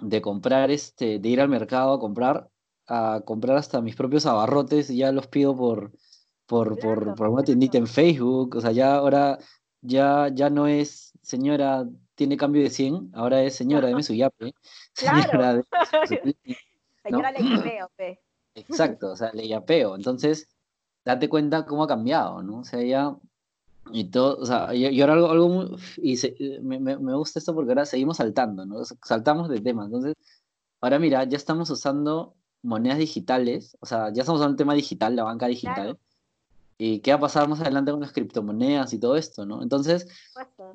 de 0.00 0.22
comprar, 0.22 0.70
este, 0.70 1.18
de 1.18 1.28
ir 1.28 1.40
al 1.40 1.48
mercado 1.48 1.92
a 1.92 2.00
comprar, 2.00 2.48
a 2.86 3.20
comprar 3.24 3.58
hasta 3.58 3.82
mis 3.82 3.96
propios 3.96 4.24
abarrotes 4.24 4.88
y 4.90 4.98
ya 4.98 5.12
los 5.12 5.26
pido 5.26 5.54
por, 5.54 5.92
por, 6.46 6.78
por, 6.78 6.98
Claro, 7.02 7.14
por 7.14 7.28
una 7.28 7.42
tiendita 7.42 7.76
en 7.76 7.86
Facebook, 7.86 8.56
o 8.56 8.60
sea, 8.62 8.72
ya 8.72 8.94
ahora, 8.94 9.38
ya, 9.82 10.30
ya 10.32 10.48
no 10.48 10.66
es, 10.66 11.12
señora, 11.20 11.86
tiene 12.14 12.38
cambio 12.38 12.62
de 12.62 12.70
100, 12.70 13.10
ahora 13.12 13.42
es, 13.42 13.54
señora, 13.56 13.88
deme 13.88 14.02
su 14.02 14.14
yape, 14.14 14.54
señora, 14.94 15.30
Claro. 15.30 15.64
su 16.06 16.16
Play", 16.22 16.56
Señora 17.02 17.30
¿no? 17.30 17.38
le 17.38 17.60
creo, 17.60 17.90
pe. 17.96 18.20
Exacto, 18.54 19.12
o 19.12 19.16
sea, 19.16 19.32
le 19.32 19.46
yapeo. 19.48 19.96
Entonces, 19.96 20.48
date 21.04 21.28
cuenta 21.28 21.66
cómo 21.66 21.84
ha 21.84 21.88
cambiado, 21.88 22.42
¿no? 22.42 22.60
O 22.60 22.64
sea, 22.64 22.82
ya. 22.82 23.16
Y 23.92 24.04
todo, 24.04 24.38
o 24.38 24.46
sea, 24.46 24.74
y, 24.74 24.86
y 24.86 25.00
ahora 25.02 25.12
algo, 25.14 25.30
algo 25.30 25.48
muy- 25.48 25.76
y 25.98 26.16
se- 26.16 26.34
me, 26.62 26.78
me- 26.80 26.96
gusta 26.96 27.38
esto 27.38 27.54
porque 27.54 27.72
ahora 27.72 27.84
seguimos 27.84 28.16
saltando, 28.16 28.64
¿no? 28.64 28.82
Saltamos 29.02 29.48
de 29.50 29.60
tema. 29.60 29.84
Entonces, 29.84 30.14
ahora 30.80 30.98
mira, 30.98 31.24
ya 31.24 31.36
estamos 31.36 31.68
usando 31.70 32.34
monedas 32.62 32.98
digitales, 32.98 33.76
o 33.80 33.86
sea, 33.86 34.10
ya 34.12 34.22
estamos 34.22 34.40
usando 34.40 34.52
el 34.52 34.56
tema 34.56 34.74
digital, 34.74 35.14
la 35.16 35.24
banca 35.24 35.46
digital. 35.46 35.74
Claro. 35.74 35.98
¿Y 36.78 37.00
qué 37.00 37.12
va 37.12 37.18
a 37.18 37.20
pasar 37.20 37.46
más 37.48 37.60
adelante 37.60 37.92
con 37.92 38.00
las 38.00 38.12
criptomonedas 38.12 38.92
y 38.94 38.98
todo 38.98 39.16
esto, 39.16 39.44
¿no? 39.46 39.62
Entonces, 39.62 40.08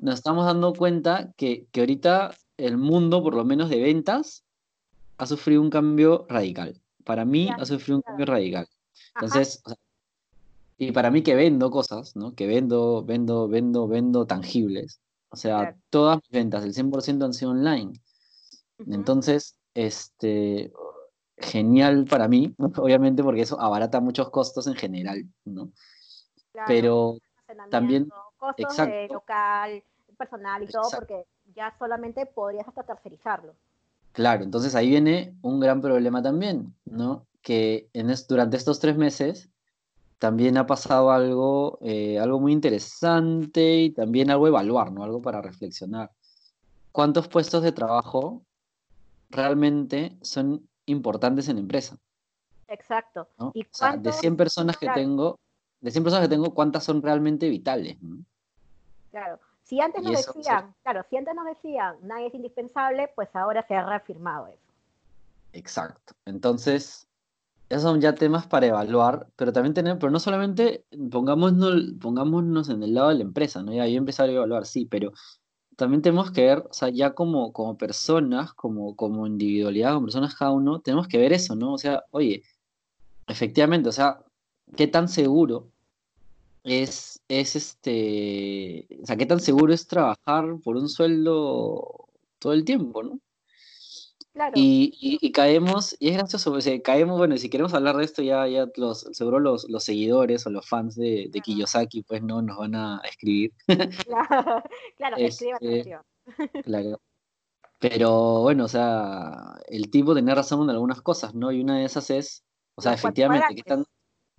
nos 0.00 0.14
estamos 0.14 0.46
dando 0.46 0.72
cuenta 0.72 1.32
que, 1.36 1.66
que 1.72 1.80
ahorita 1.80 2.34
el 2.56 2.78
mundo, 2.78 3.22
por 3.22 3.34
lo 3.34 3.44
menos 3.44 3.68
de 3.70 3.82
ventas, 3.82 4.44
ha 5.18 5.26
sufrido 5.26 5.60
un 5.60 5.68
cambio 5.68 6.26
radical. 6.28 6.79
Para 7.04 7.24
mí 7.24 7.48
ha 7.56 7.64
sufrido 7.64 7.96
un 7.98 8.02
cambio 8.02 8.26
radical. 8.26 8.66
Entonces, 9.14 9.62
o 9.64 9.70
sea, 9.70 9.78
y 10.78 10.92
para 10.92 11.10
mí 11.10 11.22
que 11.22 11.34
vendo 11.34 11.70
cosas, 11.70 12.16
¿no? 12.16 12.34
Que 12.34 12.46
vendo, 12.46 13.04
vendo, 13.04 13.48
vendo, 13.48 13.86
vendo 13.86 14.26
tangibles. 14.26 15.00
O 15.28 15.36
sea, 15.36 15.58
Claro. 15.58 15.76
todas 15.90 16.16
mis 16.22 16.30
ventas, 16.30 16.64
el 16.64 16.74
100% 16.74 17.24
han 17.24 17.34
sido 17.34 17.50
online. 17.50 17.92
Entonces, 18.86 19.56
este, 19.74 20.72
genial 21.36 22.06
para 22.06 22.28
mí, 22.28 22.54
obviamente 22.84 23.22
porque 23.22 23.42
eso 23.42 23.60
abarata 23.60 24.00
muchos 24.00 24.30
costos 24.30 24.66
en 24.66 24.74
general, 24.74 25.22
¿no? 25.44 25.70
Claro, 26.52 26.66
Pero 26.66 27.18
también- 27.70 28.08
costos 28.38 28.76
de 28.76 29.04
exacto. 29.04 29.14
local, 29.14 29.84
personal 30.16 30.62
y 30.62 30.66
todo, 30.66 30.88
porque 30.90 31.26
ya 31.54 31.74
solamente 31.78 32.26
podrías 32.26 32.66
hasta 32.66 32.82
tercerizarlo. 32.84 33.54
Claro, 34.12 34.42
entonces 34.44 34.74
ahí 34.74 34.88
viene 34.90 35.34
un 35.42 35.60
gran 35.60 35.80
problema 35.80 36.22
también, 36.22 36.74
¿no? 36.84 37.26
Que 37.42 37.88
en 37.92 38.10
es- 38.10 38.26
durante 38.26 38.56
estos 38.56 38.80
tres 38.80 38.96
meses 38.96 39.48
también 40.18 40.58
ha 40.58 40.66
pasado 40.66 41.10
algo, 41.12 41.78
eh, 41.80 42.18
algo 42.18 42.40
muy 42.40 42.52
interesante 42.52 43.82
y 43.82 43.90
también 43.92 44.30
algo 44.30 44.46
a 44.46 44.48
evaluar, 44.48 44.92
¿no? 44.92 45.02
Algo 45.04 45.22
para 45.22 45.40
reflexionar. 45.40 46.10
¿Cuántos 46.92 47.28
puestos 47.28 47.62
de 47.62 47.72
trabajo 47.72 48.42
realmente 49.30 50.16
son 50.22 50.68
importantes 50.86 51.48
en 51.48 51.56
la 51.56 51.62
empresa? 51.62 51.96
Exacto. 52.68 53.28
¿no? 53.38 53.52
¿Y 53.54 53.62
O 53.62 53.66
sea, 53.72 53.92
de 53.92 54.02
cuántos- 54.02 54.16
100 54.16 54.36
personas 54.36 54.76
que 54.76 54.86
claro. 54.86 55.00
tengo, 55.00 55.40
de 55.80 55.90
100 55.90 56.04
personas 56.04 56.28
que 56.28 56.34
tengo, 56.34 56.52
¿cuántas 56.52 56.84
son 56.84 57.00
realmente 57.00 57.48
vitales? 57.48 57.96
¿no? 58.02 58.18
Claro. 59.10 59.38
Si 59.70 59.80
antes 59.80 60.02
nos 60.02 60.18
eso, 60.18 60.32
decían, 60.32 60.74
claro, 60.82 61.04
si 61.08 61.16
antes 61.16 61.32
nos 61.32 61.44
decían 61.44 61.94
nadie 62.02 62.26
es 62.26 62.34
indispensable, 62.34 63.08
pues 63.14 63.28
ahora 63.34 63.64
se 63.68 63.76
ha 63.76 63.86
reafirmado 63.86 64.48
eso. 64.48 64.58
Exacto. 65.52 66.12
Entonces, 66.24 67.06
esos 67.68 67.84
son 67.84 68.00
ya 68.00 68.16
temas 68.16 68.48
para 68.48 68.66
evaluar, 68.66 69.28
pero 69.36 69.52
también 69.52 69.72
tener, 69.72 69.96
pero 70.00 70.10
no 70.10 70.18
solamente 70.18 70.84
pongámonos, 71.12 71.84
pongámonos 72.00 72.68
en 72.68 72.82
el 72.82 72.94
lado 72.94 73.10
de 73.10 73.14
la 73.14 73.22
empresa, 73.22 73.62
¿no? 73.62 73.72
Ya 73.72 73.86
yo 73.86 73.96
empezar 73.96 74.28
a 74.28 74.32
evaluar, 74.32 74.66
sí, 74.66 74.86
pero 74.86 75.12
también 75.76 76.02
tenemos 76.02 76.32
que 76.32 76.46
ver, 76.46 76.66
o 76.68 76.72
sea, 76.72 76.88
ya 76.88 77.14
como, 77.14 77.52
como 77.52 77.78
personas, 77.78 78.52
como, 78.54 78.96
como 78.96 79.24
individualidad, 79.24 79.94
como 79.94 80.06
personas 80.06 80.34
cada 80.34 80.50
uno, 80.50 80.80
tenemos 80.80 81.06
que 81.06 81.18
ver 81.18 81.32
eso, 81.32 81.54
¿no? 81.54 81.74
O 81.74 81.78
sea, 81.78 82.02
oye, 82.10 82.42
efectivamente, 83.28 83.88
o 83.88 83.92
sea, 83.92 84.20
¿qué 84.74 84.88
tan 84.88 85.08
seguro 85.08 85.68
es, 86.64 87.22
es 87.28 87.56
este, 87.56 88.86
o 89.02 89.06
sea, 89.06 89.16
qué 89.16 89.26
tan 89.26 89.40
seguro 89.40 89.72
es 89.74 89.86
trabajar 89.86 90.44
por 90.64 90.76
un 90.76 90.88
sueldo 90.88 92.08
todo 92.38 92.52
el 92.52 92.64
tiempo, 92.64 93.02
¿no? 93.02 93.20
Claro. 94.32 94.52
Y, 94.54 94.92
y- 95.00 95.18
y 95.26 95.32
caemos, 95.32 95.96
y 95.98 96.08
es 96.10 96.16
gracioso, 96.16 96.52
o 96.52 96.60
sea, 96.60 96.80
caemos, 96.82 97.18
bueno, 97.18 97.34
y 97.34 97.38
si 97.38 97.50
queremos 97.50 97.74
hablar 97.74 97.96
de 97.96 98.04
esto, 98.04 98.22
ya, 98.22 98.46
ya 98.46 98.68
los, 98.76 99.00
seguro 99.12 99.40
los, 99.40 99.68
los 99.68 99.82
seguidores 99.84 100.46
o 100.46 100.50
los 100.50 100.68
fans 100.68 100.94
de, 100.94 101.26
de 101.30 101.40
Kiyosaki, 101.40 102.02
pues 102.04 102.22
no 102.22 102.40
nos 102.40 102.56
van 102.58 102.74
a 102.76 103.00
escribir, 103.08 103.52
Claro, 104.06 104.62
claro 104.96 105.16
escribe 105.16 105.58
Este, 105.60 105.98
claro. 106.62 107.02
Pero 107.78 108.42
bueno, 108.42 108.64
o 108.66 108.68
sea, 108.68 109.58
el 109.68 109.90
tipo 109.90 110.14
tenía 110.14 110.34
razón 110.34 110.62
en 110.64 110.70
algunas 110.70 111.02
cosas, 111.02 111.34
¿no? 111.34 111.52
Y 111.52 111.60
una 111.62 111.78
de 111.78 111.84
esas 111.86 112.10
es, 112.10 112.44
o 112.76 112.82
sea, 112.82 112.92
Los 112.92 113.00
efectivamente, 113.00 113.54
¿qué 113.54 113.62
tan, 113.62 113.84
cuadrantes. 113.84 113.94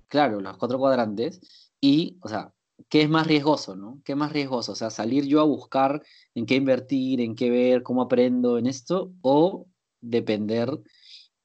claro, 0.08 0.42
los 0.42 0.58
cuatro 0.58 0.80
cuadrantes, 0.80 1.71
y, 1.82 2.20
o 2.22 2.30
sea, 2.30 2.54
¿qué 2.90 3.02
es 3.02 3.10
más 3.10 3.28
riesgoso, 3.28 3.76
no? 3.76 4.02
¿Qué 4.06 4.14
es 4.14 4.18
más 4.18 4.32
riesgoso? 4.32 4.74
O 4.74 4.76
sea, 4.76 4.90
salir 4.90 5.26
yo 5.26 5.42
a 5.42 5.46
buscar 5.46 6.04
en 6.36 6.46
qué 6.46 6.56
invertir, 6.56 7.22
en 7.22 7.36
qué 7.36 7.50
ver, 7.50 7.84
cómo 7.84 8.04
aprendo 8.04 8.58
en 8.58 8.68
esto, 8.68 9.12
o 9.22 9.68
depender 10.00 10.70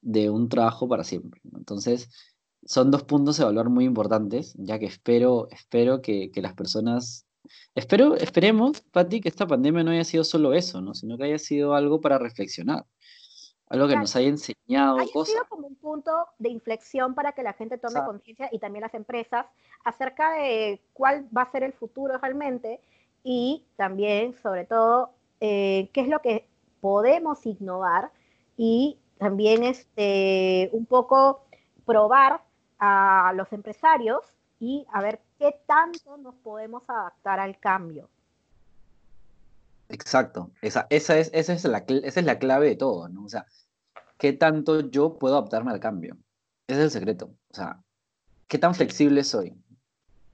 de 0.03 0.31
un 0.31 0.49
trabajo 0.49 0.89
para 0.89 1.05
siempre. 1.05 1.41
Entonces, 1.57 2.11
son 2.65 2.91
dos 2.91 3.05
puntos 3.05 3.39
a 3.41 3.45
evaluar 3.45 3.71
muy 3.71 3.85
importantes, 3.85 4.55
ya 4.59 4.79
que 4.79 4.87
espero, 4.87 5.49
espero 5.51 6.03
que, 6.03 6.31
que 6.31 6.43
las 6.43 6.55
personas, 6.55 7.27
espero, 7.75 8.17
esperemos, 8.17 8.83
Pati, 8.93 9.21
que 9.21 9.29
esta 9.29 9.47
pandemia 9.47 9.85
no 9.85 9.91
haya 9.93 10.05
sido 10.05 10.25
solo 10.25 10.53
eso, 10.53 10.81
¿no? 10.81 10.95
Sino 10.95 11.17
que 11.17 11.25
haya 11.25 11.39
sido 11.39 11.75
algo 11.75 12.01
para 12.01 12.19
reflexionar, 12.19 12.85
algo 13.69 13.87
que 13.87 13.93
Claro. 13.93 14.01
nos 14.03 14.17
haya 14.17 14.29
enseñado 14.29 14.99
cosas. 15.13 15.33
sido 15.35 15.45
como 15.49 15.67
un 15.67 15.75
punto 15.77 16.29
de 16.39 16.51
inflexión 16.51 17.15
para 17.15 17.33
que 17.33 17.43
la 17.43 17.53
gente 17.53 17.79
tome 17.79 18.05
conciencia 18.05 18.49
y 18.53 18.59
también 18.59 18.83
las 18.83 18.95
empresas 18.95 19.47
acerca 19.85 20.33
de 20.33 20.81
cuál 20.93 21.27
va 21.37 21.43
a 21.43 21.51
ser 21.51 21.63
el 21.63 21.73
futuro 21.73 22.19
realmente 22.19 22.81
y 23.25 23.65
también, 23.77 24.35
sobre 24.35 24.65
todo, 24.65 25.11
eh, 25.41 25.91
qué 25.93 26.03
es 26.03 26.09
lo 26.09 26.21
que 26.21 26.49
podemos 26.81 27.45
innovar 27.47 28.13
y 28.57 28.99
también 29.19 29.65
este, 29.65 30.71
un 30.73 30.87
poco 30.87 31.45
probar 31.85 32.43
a 32.79 33.33
los 33.35 33.53
empresarios 33.53 34.21
y 34.61 34.87
a 34.93 35.03
ver 35.03 35.21
qué 35.39 35.59
tanto 35.67 36.17
nos 36.19 36.35
podemos 36.37 36.89
adaptar 36.89 37.41
al 37.41 37.59
cambio. 37.59 38.09
Exacto, 39.89 40.51
esa, 40.63 40.87
esa, 40.91 41.17
es, 41.19 41.31
esa, 41.33 41.53
es 41.53 41.65
la, 41.65 41.79
esa 41.79 42.21
es 42.21 42.27
la 42.27 42.39
clave 42.39 42.67
de 42.69 42.77
todo, 42.77 43.09
¿no? 43.09 43.25
O 43.25 43.29
sea, 43.29 43.47
¿qué 44.19 44.33
tanto 44.33 44.81
yo 44.81 45.17
puedo 45.19 45.37
adaptarme 45.37 45.71
al 45.73 45.81
cambio? 45.81 46.17
Ese 46.67 46.81
es 46.81 46.85
el 46.87 46.91
secreto. 46.91 47.27
O 47.51 47.55
sea, 47.55 47.79
¿qué 48.49 48.59
tan 48.59 48.75
flexible 48.75 49.23
soy? 49.23 49.51
¿no? 49.51 49.57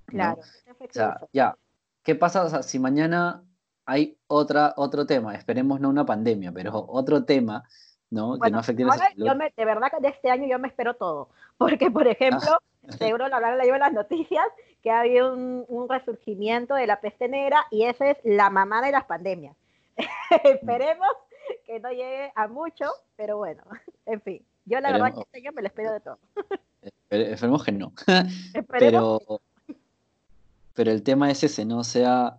Claro. 0.07 0.41
O 0.81 0.87
sea, 0.93 1.21
ya, 1.33 1.57
¿qué 2.03 2.15
pasa 2.15 2.45
o 2.45 2.49
sea, 2.49 2.63
si 2.63 2.79
mañana 2.79 3.43
hay 3.85 4.17
otra, 4.27 4.73
otro 4.77 5.07
tema? 5.07 5.35
Esperemos 5.35 5.81
no 5.81 5.89
una 5.91 6.07
pandemia, 6.07 6.53
pero 6.53 6.85
otro 6.89 7.25
tema, 7.25 7.65
¿no? 8.11 8.35
que 8.35 8.39
Bueno, 8.41 8.57
no 8.57 8.61
afecte 8.61 8.85
la 8.85 8.93
ahora 8.93 9.09
yo 9.17 9.35
me- 9.35 9.53
de 9.57 9.65
verdad 9.65 9.91
que 9.91 10.01
de 10.01 10.09
este 10.09 10.31
año 10.31 10.47
yo 10.49 10.59
me 10.59 10.69
espero 10.69 10.95
todo, 10.95 11.29
porque 11.59 11.91
por 11.91 12.07
ejemplo, 12.07 12.51
Ah. 12.53 12.59
Seguro 12.99 13.29
lo 13.29 13.57
leído 13.57 13.75
en 13.75 13.81
las 13.81 13.93
noticias, 13.93 14.45
que 14.83 14.91
ha 14.91 15.01
habido 15.01 15.33
un, 15.35 15.65
un 15.69 15.89
resurgimiento 15.89 16.75
de 16.75 16.87
la 16.87 17.01
peste 17.01 17.29
negra 17.29 17.65
y 17.71 17.85
esa 17.85 18.11
es 18.11 18.19
la 18.25 18.51
mamá 18.51 18.83
de 18.83 18.93
las 18.93 19.05
pandemias. 19.05 19.57
Esperemos 20.45 21.09
que 21.67 21.81
no 21.81 21.91
llegue 21.91 22.33
a 22.35 22.49
mucho, 22.49 22.87
pero 23.17 23.37
bueno, 23.37 23.62
en 24.07 24.21
fin, 24.21 24.45
yo 24.65 24.81
la 24.81 24.93
verdad 24.93 25.15
que 25.15 25.21
Esperemos. 25.21 25.27
este 25.33 25.53
me 25.53 25.62
lo 25.62 25.69
espero 25.69 25.93
de 25.93 26.01
todo. 26.01 26.19
Espe- 26.83 27.33
Esperemos 27.33 27.65
que 27.65 27.73
no. 27.73 27.93
Esperemos 28.55 29.21
Pero, 29.27 29.41
pero 30.75 30.91
el 30.91 31.03
tema 31.03 31.31
es 31.31 31.43
ese, 31.45 31.65
¿no? 31.65 31.79
O 31.79 31.85
sea, 31.85 32.39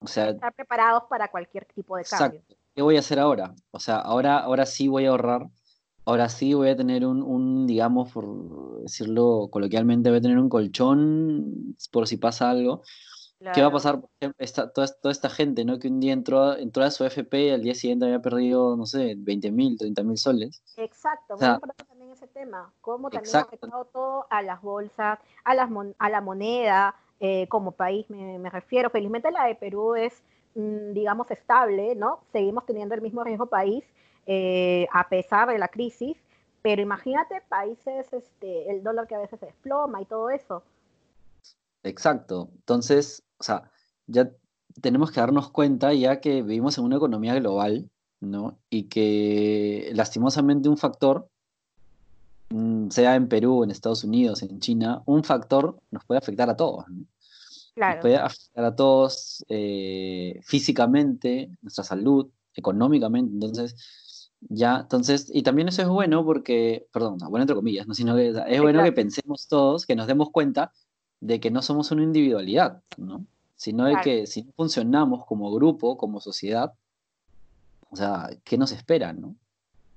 o 0.00 0.06
sea, 0.06 0.30
estar 0.30 0.52
preparados 0.52 1.04
para 1.04 1.28
cualquier 1.28 1.64
tipo 1.64 1.96
de 1.96 2.04
cambio. 2.04 2.40
Exacto. 2.40 2.54
¿Qué 2.74 2.82
voy 2.82 2.96
a 2.96 3.00
hacer 3.00 3.18
ahora? 3.18 3.54
O 3.72 3.80
sea, 3.80 3.96
ahora, 3.96 4.38
ahora 4.38 4.64
sí 4.66 4.86
voy 4.86 5.06
a 5.06 5.10
ahorrar. 5.10 5.46
Ahora 6.08 6.30
sí 6.30 6.54
voy 6.54 6.70
a 6.70 6.76
tener 6.76 7.04
un, 7.04 7.22
un, 7.22 7.66
digamos, 7.66 8.10
por 8.10 8.80
decirlo 8.80 9.48
coloquialmente, 9.50 10.08
voy 10.08 10.20
a 10.20 10.22
tener 10.22 10.38
un 10.38 10.48
colchón 10.48 11.76
por 11.92 12.08
si 12.08 12.16
pasa 12.16 12.48
algo. 12.48 12.80
¿Qué 13.52 13.60
va 13.60 13.66
a 13.66 13.72
pasar, 13.72 14.00
esta, 14.38 14.72
toda, 14.72 14.86
toda, 14.86 15.12
esta 15.12 15.28
gente, 15.28 15.66
¿no? 15.66 15.78
Que 15.78 15.88
un 15.88 16.00
día 16.00 16.14
entró, 16.14 16.56
entró 16.56 16.82
a 16.82 16.90
su 16.90 17.04
FP 17.04 17.48
y 17.48 17.50
al 17.50 17.60
día 17.60 17.74
siguiente 17.74 18.06
había 18.06 18.22
perdido, 18.22 18.74
no 18.74 18.86
sé, 18.86 19.16
20 19.18 19.50
mil, 19.50 19.76
30 19.76 20.02
mil 20.02 20.16
soles. 20.16 20.62
Exacto, 20.78 21.36
muy 21.36 21.46
importante 21.46 21.84
también 21.84 22.10
ese 22.10 22.26
tema. 22.26 22.72
Cómo 22.80 23.10
también 23.10 23.36
ha 23.36 23.40
afectado 23.40 23.84
todo 23.84 24.26
a 24.30 24.40
las 24.40 24.62
bolsas, 24.62 25.18
a, 25.44 25.54
las 25.54 25.68
a 25.98 26.08
la 26.08 26.20
moneda, 26.22 26.94
eh, 27.20 27.46
como 27.48 27.72
país 27.72 28.08
me, 28.08 28.38
me, 28.38 28.48
refiero. 28.48 28.88
Felizmente 28.88 29.30
la 29.30 29.44
de 29.44 29.56
Perú 29.56 29.94
es, 29.94 30.22
mm, 30.54 30.94
digamos, 30.94 31.30
estable, 31.30 31.94
¿no? 31.96 32.20
Seguimos 32.32 32.64
teniendo 32.64 32.94
el 32.94 33.02
mismo 33.02 33.22
riesgo 33.24 33.44
país 33.44 33.84
eh, 34.30 34.86
a 34.92 35.08
pesar 35.08 35.48
de 35.48 35.58
la 35.58 35.68
crisis, 35.68 36.18
pero 36.60 36.82
imagínate 36.82 37.40
países, 37.48 38.12
este, 38.12 38.70
el 38.70 38.82
dólar 38.82 39.06
que 39.06 39.14
a 39.14 39.20
veces 39.20 39.40
se 39.40 39.46
desploma 39.46 40.02
y 40.02 40.04
todo 40.04 40.28
eso. 40.28 40.62
Exacto. 41.82 42.50
Entonces, 42.56 43.22
o 43.38 43.42
sea, 43.42 43.70
ya 44.06 44.30
tenemos 44.82 45.12
que 45.12 45.20
darnos 45.20 45.50
cuenta 45.50 45.94
ya 45.94 46.20
que 46.20 46.42
vivimos 46.42 46.76
en 46.76 46.84
una 46.84 46.96
economía 46.96 47.34
global, 47.36 47.88
¿no? 48.20 48.58
Y 48.68 48.84
que 48.84 49.90
lastimosamente 49.94 50.68
un 50.68 50.76
factor, 50.76 51.30
mm, 52.50 52.90
sea 52.90 53.14
en 53.14 53.28
Perú, 53.28 53.64
en 53.64 53.70
Estados 53.70 54.04
Unidos, 54.04 54.42
en 54.42 54.60
China, 54.60 55.02
un 55.06 55.24
factor 55.24 55.80
nos 55.90 56.04
puede 56.04 56.18
afectar 56.18 56.50
a 56.50 56.56
todos. 56.56 56.84
Claro. 57.74 57.94
Nos 57.94 58.02
puede 58.02 58.16
afectar 58.16 58.64
a 58.66 58.76
todos 58.76 59.42
eh, 59.48 60.38
físicamente, 60.42 61.48
nuestra 61.62 61.84
salud, 61.84 62.28
económicamente. 62.54 63.32
Entonces, 63.32 63.74
ya, 64.40 64.80
entonces, 64.80 65.30
y 65.32 65.42
también 65.42 65.68
eso 65.68 65.82
es 65.82 65.88
bueno 65.88 66.24
porque, 66.24 66.86
perdón, 66.92 67.18
bueno 67.18 67.42
entre 67.42 67.56
comillas, 67.56 67.86
¿no? 67.86 67.94
sino 67.94 68.14
que 68.14 68.28
es 68.28 68.60
bueno 68.62 68.84
que 68.84 68.92
pensemos 68.92 69.48
todos, 69.48 69.84
que 69.84 69.96
nos 69.96 70.06
demos 70.06 70.30
cuenta 70.30 70.72
de 71.20 71.40
que 71.40 71.50
no 71.50 71.62
somos 71.62 71.90
una 71.90 72.04
individualidad, 72.04 72.82
¿no? 72.96 73.24
Sino 73.56 73.86
de 73.86 73.96
que 74.02 74.26
si 74.28 74.44
no 74.44 74.52
funcionamos 74.52 75.26
como 75.26 75.52
grupo, 75.52 75.96
como 75.96 76.20
sociedad, 76.20 76.72
o 77.90 77.96
sea, 77.96 78.30
¿qué 78.44 78.56
nos 78.56 78.70
espera, 78.70 79.12
no? 79.12 79.34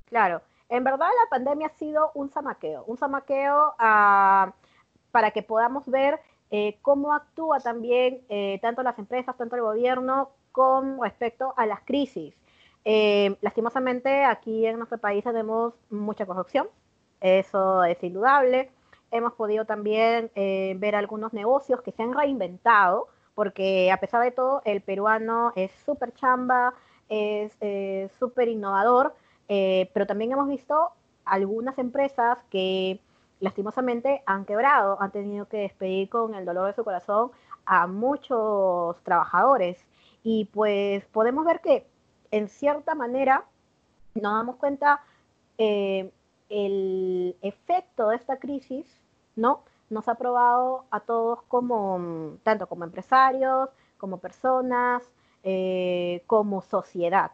Claro, 0.06 0.42
en 0.70 0.84
verdad 0.84 1.06
la 1.06 1.30
pandemia 1.30 1.68
ha 1.68 1.78
sido 1.78 2.12
un 2.16 2.30
zamaqueo, 2.30 2.84
un 2.86 2.98
zamaqueo 2.98 3.74
ah, 3.78 4.54
para 5.12 5.32
que 5.32 5.44
podamos 5.44 5.86
ver 5.86 6.20
eh, 6.50 6.80
cómo 6.82 7.14
actúa 7.14 7.60
también 7.60 8.24
eh, 8.30 8.58
tanto 8.62 8.82
las 8.82 8.98
empresas, 8.98 9.38
tanto 9.38 9.56
el 9.56 9.62
gobierno 9.62 10.32
con 10.52 11.00
respecto 11.02 11.54
a 11.56 11.66
las 11.66 11.82
crisis. 11.82 12.36
Eh, 12.84 13.36
lastimosamente 13.42 14.24
aquí 14.24 14.66
en 14.66 14.78
nuestro 14.78 14.98
país 14.98 15.24
tenemos 15.24 15.74
mucha 15.90 16.26
corrupción, 16.26 16.68
eso 17.20 17.84
es 17.84 18.02
indudable 18.04 18.72
hemos 19.12 19.34
podido 19.34 19.66
también 19.66 20.32
eh, 20.36 20.76
ver 20.80 20.96
algunos 20.96 21.34
negocios 21.34 21.82
que 21.82 21.92
se 21.92 22.02
han 22.02 22.14
reinventado, 22.14 23.08
porque 23.36 23.92
a 23.92 23.98
pesar 23.98 24.24
de 24.24 24.32
todo, 24.32 24.62
el 24.66 24.82
peruano 24.82 25.52
es 25.56 25.72
súper 25.86 26.14
chamba, 26.14 26.74
es 27.10 27.56
eh, 27.60 28.10
súper 28.18 28.48
innovador, 28.48 29.14
eh, 29.50 29.90
pero 29.94 30.08
también 30.08 30.32
hemos 30.32 30.48
visto 30.48 30.92
algunas 31.26 31.78
empresas 31.78 32.38
que 32.50 33.00
lastimosamente 33.40 34.24
han 34.26 34.46
quebrado, 34.46 35.02
han 35.02 35.12
tenido 35.12 35.48
que 35.48 35.58
despedir 35.58 36.10
con 36.10 36.36
el 36.36 36.46
dolor 36.46 36.68
de 36.68 36.74
su 36.74 36.84
corazón 36.84 37.32
a 37.66 37.88
muchos 37.88 39.02
trabajadores. 39.04 39.86
Y 40.24 40.46
pues 40.46 41.06
podemos 41.08 41.46
ver 41.46 41.60
que 41.62 41.88
en 42.32 42.50
cierta 42.50 42.96
manera 42.96 43.46
nos 44.16 44.34
damos 44.34 44.56
cuenta 44.58 45.04
el 45.58 47.36
efecto 47.42 48.10
de 48.10 48.16
esta 48.16 48.40
crisis 48.40 48.86
¿no? 49.36 49.64
Nos 49.90 50.08
ha 50.08 50.16
probado 50.16 50.86
a 50.92 51.02
todos 51.02 51.40
como, 51.48 52.38
tanto 52.44 52.68
como 52.68 52.84
empresarios, 52.84 53.70
como 53.98 54.18
personas, 54.18 55.04
eh, 55.44 56.24
como 56.28 56.62
sociedad. 56.62 57.32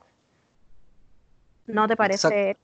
¿No 1.68 1.88
te 1.88 1.96
parece? 1.96 2.58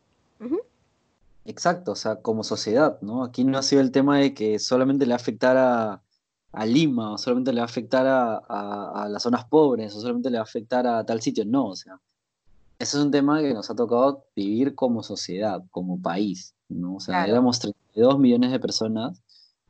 Exacto. 1.46 1.92
o 1.92 1.96
sea, 1.96 2.22
como 2.22 2.44
sociedad, 2.44 3.00
¿no? 3.02 3.24
Aquí 3.24 3.44
no 3.44 3.58
ha 3.58 3.64
sido 3.64 3.82
el 3.82 3.92
tema 3.92 4.18
de 4.18 4.34
que 4.34 4.60
solamente 4.60 5.06
le 5.06 5.12
va 5.12 5.16
a 5.16 5.22
afectar 5.22 5.58
a, 5.58 6.00
Lima, 6.66 7.14
o 7.14 7.18
solamente 7.18 7.52
le 7.52 7.62
va 7.62 7.64
a 7.64 7.66
afectar 7.66 8.06
a, 8.08 9.08
las 9.10 9.24
zonas 9.24 9.46
pobres, 9.46 9.94
o 9.96 10.00
solamente 10.00 10.30
le 10.30 10.38
va 10.38 10.42
a 10.42 10.44
afectar 10.44 10.86
a 10.88 11.04
tal 11.04 11.22
sitio, 11.22 11.44
no, 11.46 11.66
o 11.70 11.76
sea, 11.76 12.00
ese 12.80 12.98
es 12.98 13.04
un 13.04 13.12
tema 13.12 13.42
que 13.42 13.54
nos 13.54 13.70
ha 13.70 13.76
tocado 13.76 14.26
vivir 14.36 14.76
como 14.76 15.04
sociedad, 15.04 15.64
como 15.72 16.02
país, 16.02 16.56
¿no? 16.70 16.96
O 16.96 17.00
sea, 17.00 17.26
éramos 17.26 17.60
32 17.60 18.20
millones 18.20 18.52
de 18.52 18.60
personas 18.60 19.22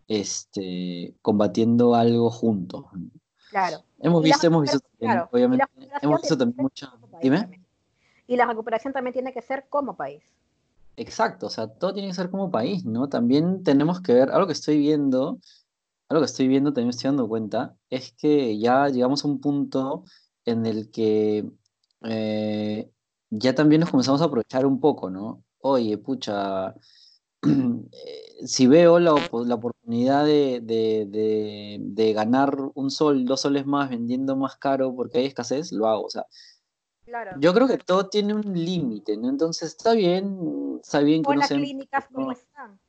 este, 0.07 1.15
combatiendo 1.21 1.95
algo 1.95 2.29
juntos. 2.29 2.85
Claro. 3.49 3.83
Hemos 3.99 4.23
visto, 4.23 4.47
hemos 4.47 4.63
visto, 4.63 4.79
obviamente, 5.31 5.65
hemos 6.01 6.21
visto 6.21 6.37
también 6.37 6.63
mucho. 6.63 6.91
Dime. 7.21 7.61
Y 8.27 8.35
la 8.35 8.45
recuperación 8.45 8.93
también 8.93 9.13
tiene 9.13 9.33
que 9.33 9.41
ser 9.41 9.67
como 9.69 9.95
país. 9.95 10.23
Exacto, 10.95 11.47
o 11.47 11.49
sea, 11.49 11.67
todo 11.67 11.93
tiene 11.93 12.09
que 12.09 12.13
ser 12.13 12.29
como 12.29 12.51
país, 12.51 12.85
¿no? 12.85 13.09
También 13.09 13.63
tenemos 13.63 14.01
que 14.01 14.13
ver, 14.13 14.31
algo 14.31 14.47
que 14.47 14.53
estoy 14.53 14.77
viendo, 14.77 15.39
algo 16.09 16.21
que 16.21 16.25
estoy 16.25 16.47
viendo, 16.47 16.71
también 16.71 16.89
estoy 16.89 17.09
dando 17.09 17.27
cuenta, 17.27 17.75
es 17.89 18.11
que 18.13 18.57
ya 18.59 18.87
llegamos 18.89 19.23
a 19.23 19.27
un 19.27 19.41
punto 19.41 20.03
en 20.45 20.65
el 20.65 20.91
que 20.91 21.49
eh, 22.03 22.89
ya 23.29 23.55
también 23.55 23.81
nos 23.81 23.91
comenzamos 23.91 24.21
a 24.21 24.25
aprovechar 24.25 24.65
un 24.65 24.79
poco, 24.79 25.09
¿no? 25.09 25.43
Oye, 25.59 25.97
pucha, 25.97 26.75
Eh, 27.91 28.47
si 28.47 28.67
veo 28.67 28.99
la, 28.99 29.13
la 29.45 29.55
oportunidad 29.55 30.25
de, 30.25 30.59
de, 30.61 31.77
de, 31.79 32.13
ganar 32.13 32.57
un 32.73 32.91
sol, 32.91 33.25
dos 33.25 33.41
soles 33.41 33.65
más 33.65 33.89
vendiendo 33.89 34.35
más 34.35 34.57
caro 34.57 34.93
porque 34.95 35.19
hay 35.19 35.25
escasez, 35.25 35.71
lo 35.71 35.87
hago. 35.87 36.05
O 36.05 36.09
sea, 36.09 36.25
yo 37.39 37.53
creo 37.53 37.67
que 37.67 37.77
todo 37.77 38.07
tiene 38.07 38.33
un 38.33 38.53
límite, 38.53 39.17
¿no? 39.17 39.29
Entonces 39.29 39.69
está 39.69 39.93
bien, 39.93 40.79
está 40.81 40.99
bien 40.99 41.23
que 41.23 41.35
las 41.35 41.49
clínicas 41.49 42.07
como 42.11 42.31
están. 42.31 42.79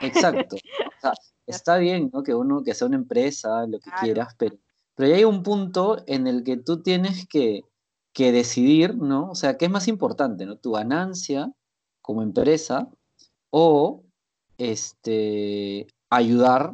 Exacto. 0.00 0.56
está 1.46 1.76
bien, 1.78 2.10
¿no? 2.12 2.22
Que 2.22 2.34
uno, 2.34 2.62
que 2.62 2.74
sea 2.74 2.88
una 2.88 2.96
empresa, 2.96 3.66
lo 3.66 3.78
que 3.78 3.90
quieras, 4.00 4.34
pero, 4.38 4.56
pero 4.94 5.14
hay 5.14 5.24
un 5.24 5.42
punto 5.42 6.02
en 6.06 6.26
el 6.26 6.42
que 6.42 6.56
tú 6.56 6.82
tienes 6.82 7.26
que, 7.28 7.64
que 8.16 8.32
decidir, 8.32 8.96
¿no? 8.96 9.30
O 9.30 9.34
sea, 9.34 9.58
¿qué 9.58 9.66
es 9.66 9.70
más 9.70 9.88
importante, 9.88 10.46
¿no? 10.46 10.56
Tu 10.56 10.72
ganancia 10.72 11.52
como 12.00 12.22
empresa 12.22 12.88
o 13.50 14.04
este, 14.56 15.86
ayudar 16.08 16.72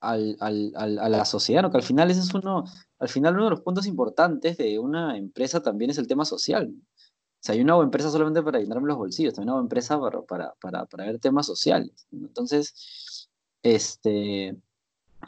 al, 0.00 0.36
al, 0.40 0.74
a 0.76 1.08
la 1.08 1.24
sociedad, 1.24 1.62
¿no? 1.62 1.70
que 1.70 1.78
al 1.78 1.82
final 1.82 2.10
ese 2.10 2.20
es 2.20 2.34
uno, 2.34 2.64
al 2.98 3.08
final 3.08 3.36
uno 3.36 3.44
de 3.44 3.50
los 3.52 3.62
puntos 3.62 3.86
importantes 3.86 4.58
de 4.58 4.78
una 4.78 5.16
empresa 5.16 5.62
también 5.62 5.92
es 5.92 5.96
el 5.96 6.06
tema 6.06 6.26
social. 6.26 6.70
O 6.76 7.40
sea, 7.40 7.54
hay 7.54 7.62
una 7.62 7.78
empresa 7.78 8.10
solamente 8.10 8.42
para 8.42 8.60
llenarme 8.60 8.88
los 8.88 8.98
bolsillos, 8.98 9.32
también 9.32 9.54
una 9.54 9.62
empresa 9.62 9.98
para, 9.98 10.20
para, 10.20 10.52
para, 10.60 10.84
para 10.84 11.06
ver 11.06 11.18
temas 11.20 11.46
sociales. 11.46 12.06
Entonces, 12.12 13.30
este, 13.62 14.58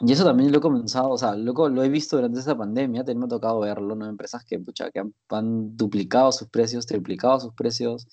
y 0.01 0.11
eso 0.11 0.25
también 0.25 0.51
lo 0.51 0.57
he 0.57 0.61
comenzado, 0.61 1.09
o 1.09 1.17
sea, 1.17 1.35
lo, 1.35 1.53
lo 1.69 1.83
he 1.83 1.89
visto 1.89 2.17
durante 2.17 2.39
esa 2.39 2.57
pandemia, 2.57 3.01
también 3.01 3.19
me 3.19 3.25
ha 3.25 3.29
tocado 3.29 3.59
verlo, 3.61 3.95
¿no? 3.95 4.05
Empresas 4.05 4.43
que, 4.45 4.59
pucha, 4.59 4.91
que 4.91 4.99
han, 4.99 5.13
han, 5.29 5.77
duplicado 5.77 6.31
sus 6.31 6.49
precios, 6.49 6.85
triplicado 6.85 7.39
sus 7.39 7.53
precios, 7.53 8.07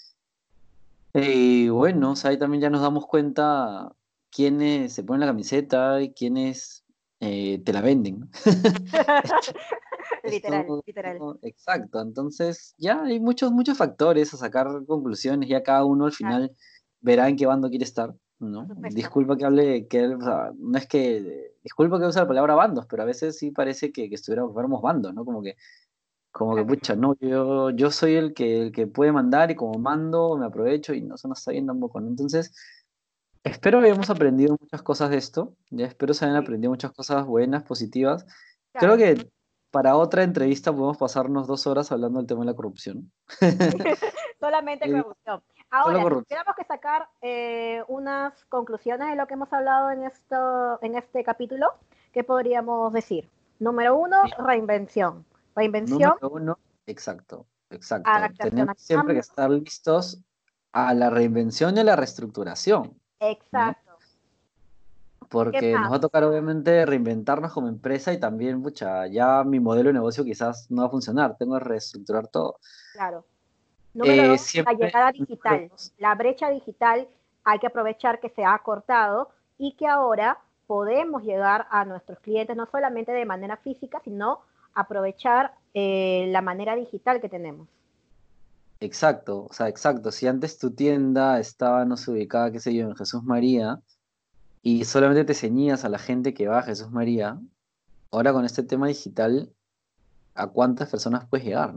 y 1.15 1.69
bueno, 1.69 2.15
ahí 2.25 2.39
también 2.39 2.63
ya 2.63 2.71
nos 2.71 2.81
damos 2.81 3.07
cuenta 3.07 3.93
quiénes 4.31 4.95
se 4.95 5.05
ponen 5.05 5.21
la 5.21 5.27
camiseta 5.27 6.01
y 6.01 6.13
quiénes 6.13 6.85
eh, 7.21 7.61
te 7.65 7.73
la 7.73 7.83
venden. 7.83 8.31
literal, 10.25 10.67
literal. 10.87 11.19
Exacto, 11.43 12.01
entonces 12.01 12.75
ya 12.79 13.03
hay 13.03 13.21
muchos, 13.21 13.53
muchos 13.53 13.77
factores 13.77 14.33
a 14.33 14.39
sacar 14.39 14.67
conclusiones, 14.87 15.49
ya 15.49 15.63
cada 15.63 15.85
uno 15.85 16.07
al 16.07 16.13
final 16.13 16.57
verá 17.01 17.29
en 17.29 17.37
qué 17.37 17.45
bando 17.45 17.69
quiere 17.69 17.85
estar. 17.85 18.15
¿No? 18.51 18.69
Disculpa 18.91 19.37
que 19.37 19.45
hable, 19.45 19.87
que, 19.87 20.09
no 20.09 20.79
es 20.79 20.87
que, 20.87 21.55
disculpa 21.63 21.99
que 21.99 22.07
use 22.07 22.19
la 22.19 22.29
palabra 22.29 22.55
bandos, 22.55 22.87
pero 22.87 23.03
a 23.03 23.07
veces 23.07 23.39
sí 23.39 23.51
parece 23.51 23.93
que, 23.93 24.09
que 24.09 24.15
estuviéramos 24.15 24.83
bandos, 24.83 25.15
¿no? 25.15 25.25
Como 25.25 25.43
que 25.43 25.57
como 26.33 26.57
que, 26.57 26.65
pucha, 26.65 26.97
no, 26.97 27.15
yo, 27.21 27.71
yo 27.71 27.91
soy 27.91 28.15
el 28.15 28.33
que, 28.33 28.63
el 28.63 28.73
que 28.73 28.87
puede 28.87 29.13
mandar 29.13 29.51
y 29.51 29.55
como 29.55 29.79
mando 29.79 30.39
me 30.39 30.47
aprovecho 30.47 30.95
y 30.95 31.03
no 31.03 31.19
se 31.19 31.29
nos 31.29 31.39
está 31.39 31.53
yendo 31.53 31.75
tampoco. 31.75 32.01
¿no? 32.01 32.09
Entonces, 32.09 32.55
espero 33.45 33.81
que 33.81 33.87
hayamos 33.87 34.09
aprendido 34.09 34.57
muchas 34.59 34.83
cosas 34.83 35.11
de 35.11 35.19
esto. 35.19 35.55
Ya 35.71 35.87
espero 35.87 36.15
se 36.15 36.25
hayan 36.25 36.39
aprendido 36.39 36.71
muchas 36.71 36.93
cosas 36.93 37.27
buenas, 37.27 37.65
positivas. 37.65 38.25
Creo 38.73 38.97
que 38.97 39.31
para 39.71 39.95
otra 39.97 40.23
entrevista 40.23 40.73
podemos 40.73 40.97
pasarnos 40.97 41.47
dos 41.47 41.67
horas 41.67 41.93
hablando 41.93 42.19
del 42.19 42.27
tema 42.27 42.41
de 42.41 42.47
la 42.47 42.55
corrupción. 42.55 43.13
Solamente 44.41 44.91
corrupción. 44.91 45.43
Ahora, 45.75 46.23
tenemos 46.29 46.55
que 46.55 46.65
sacar 46.65 47.09
eh, 47.23 47.83
unas 47.89 48.45
conclusiones 48.51 49.09
de 49.09 49.17
lo 49.17 49.27
que 49.27 49.35
hemos 49.35 49.51
hablado 49.55 49.91
en, 49.91 50.05
esto, 50.05 50.79
en 50.83 50.97
este 50.97 51.25
capítulo. 51.25 51.67
¿Qué 52.13 52.23
podríamos 52.25 52.93
decir? 52.93 53.31
Número 53.59 53.97
uno, 53.97 54.23
reinvención. 54.37 55.25
Reinvención. 55.57 56.13
uno, 56.21 56.59
exacto, 56.87 57.47
exacto. 57.71 58.11
Tenemos 58.39 58.77
siempre 58.83 59.15
que 59.15 59.21
estar 59.21 59.49
listos 59.49 60.23
a 60.73 60.93
la 60.93 61.09
reinvención 61.09 61.75
y 61.79 61.81
a 61.81 61.85
la 61.85 61.97
reestructuración. 61.97 62.95
Exacto. 63.19 63.93
porque 65.31 65.73
nos 65.73 65.91
va 65.91 65.97
a 65.97 66.01
tocar 66.01 66.25
obviamente 66.25 66.85
reinventarnos 66.85 67.51
como 67.51 67.69
empresa 67.69 68.13
y 68.13 68.21
también, 68.21 68.63
pucha, 68.63 69.07
ya 69.07 69.43
mi 69.43 69.59
modelo 69.59 69.89
de 69.89 69.95
negocio 69.95 70.23
quizás 70.23 70.71
no 70.71 70.83
va 70.83 70.89
a 70.89 70.91
funcionar, 70.91 71.39
tengo 71.39 71.57
que 71.57 71.65
reestructurar 71.65 72.29
todo. 72.29 72.59
Claro. 72.93 73.25
Número 73.95 74.35
eh, 74.35 74.39
la 74.65 74.73
llegada 74.73 75.13
digital. 75.13 75.71
La 75.99 76.15
brecha 76.15 76.51
digital 76.51 77.09
hay 77.45 77.59
que 77.59 77.67
aprovechar 77.67 78.21
que 78.21 78.31
se 78.31 78.45
ha 78.45 78.59
cortado 78.59 79.31
y 79.59 79.73
que 79.73 79.87
ahora 79.87 80.39
podemos 80.67 81.23
llegar 81.23 81.67
a 81.71 81.85
nuestros 81.85 82.19
clientes 82.21 82.57
no 82.57 82.67
solamente 82.71 83.13
de 83.13 83.27
manera 83.27 83.57
física, 83.59 84.01
sino 84.05 84.41
aprovechar 84.75 85.55
eh, 85.75 86.27
la 86.31 86.41
manera 86.41 86.75
digital 86.75 87.21
que 87.21 87.29
tenemos. 87.29 87.69
Exacto, 88.81 89.47
o 89.49 89.53
sea, 89.53 89.69
exacto. 89.69 90.11
Si 90.11 90.27
antes 90.27 90.59
tu 90.59 90.73
tienda 90.73 91.39
estaba, 91.39 91.85
no 91.85 91.97
sé, 91.97 92.11
ubicada, 92.11 92.51
qué 92.51 92.59
sé 92.59 92.75
yo, 92.75 92.89
en 92.89 92.97
Jesús 92.97 93.23
María, 93.23 93.81
y 94.63 94.85
solamente 94.85 95.25
te 95.25 95.35
ceñías 95.35 95.85
a 95.85 95.89
la 95.89 95.99
gente 95.99 96.35
que 96.35 96.49
va 96.49 96.61
a 96.61 96.63
Jesús 96.63 96.91
María, 96.91 97.39
ahora 98.11 98.33
con 98.33 98.45
este 98.45 98.63
tema 98.63 98.89
digital, 98.89 99.53
¿a 100.35 100.47
cuántas 100.49 100.91
personas 100.91 101.27
puedes 101.27 101.47
llegar? 101.47 101.75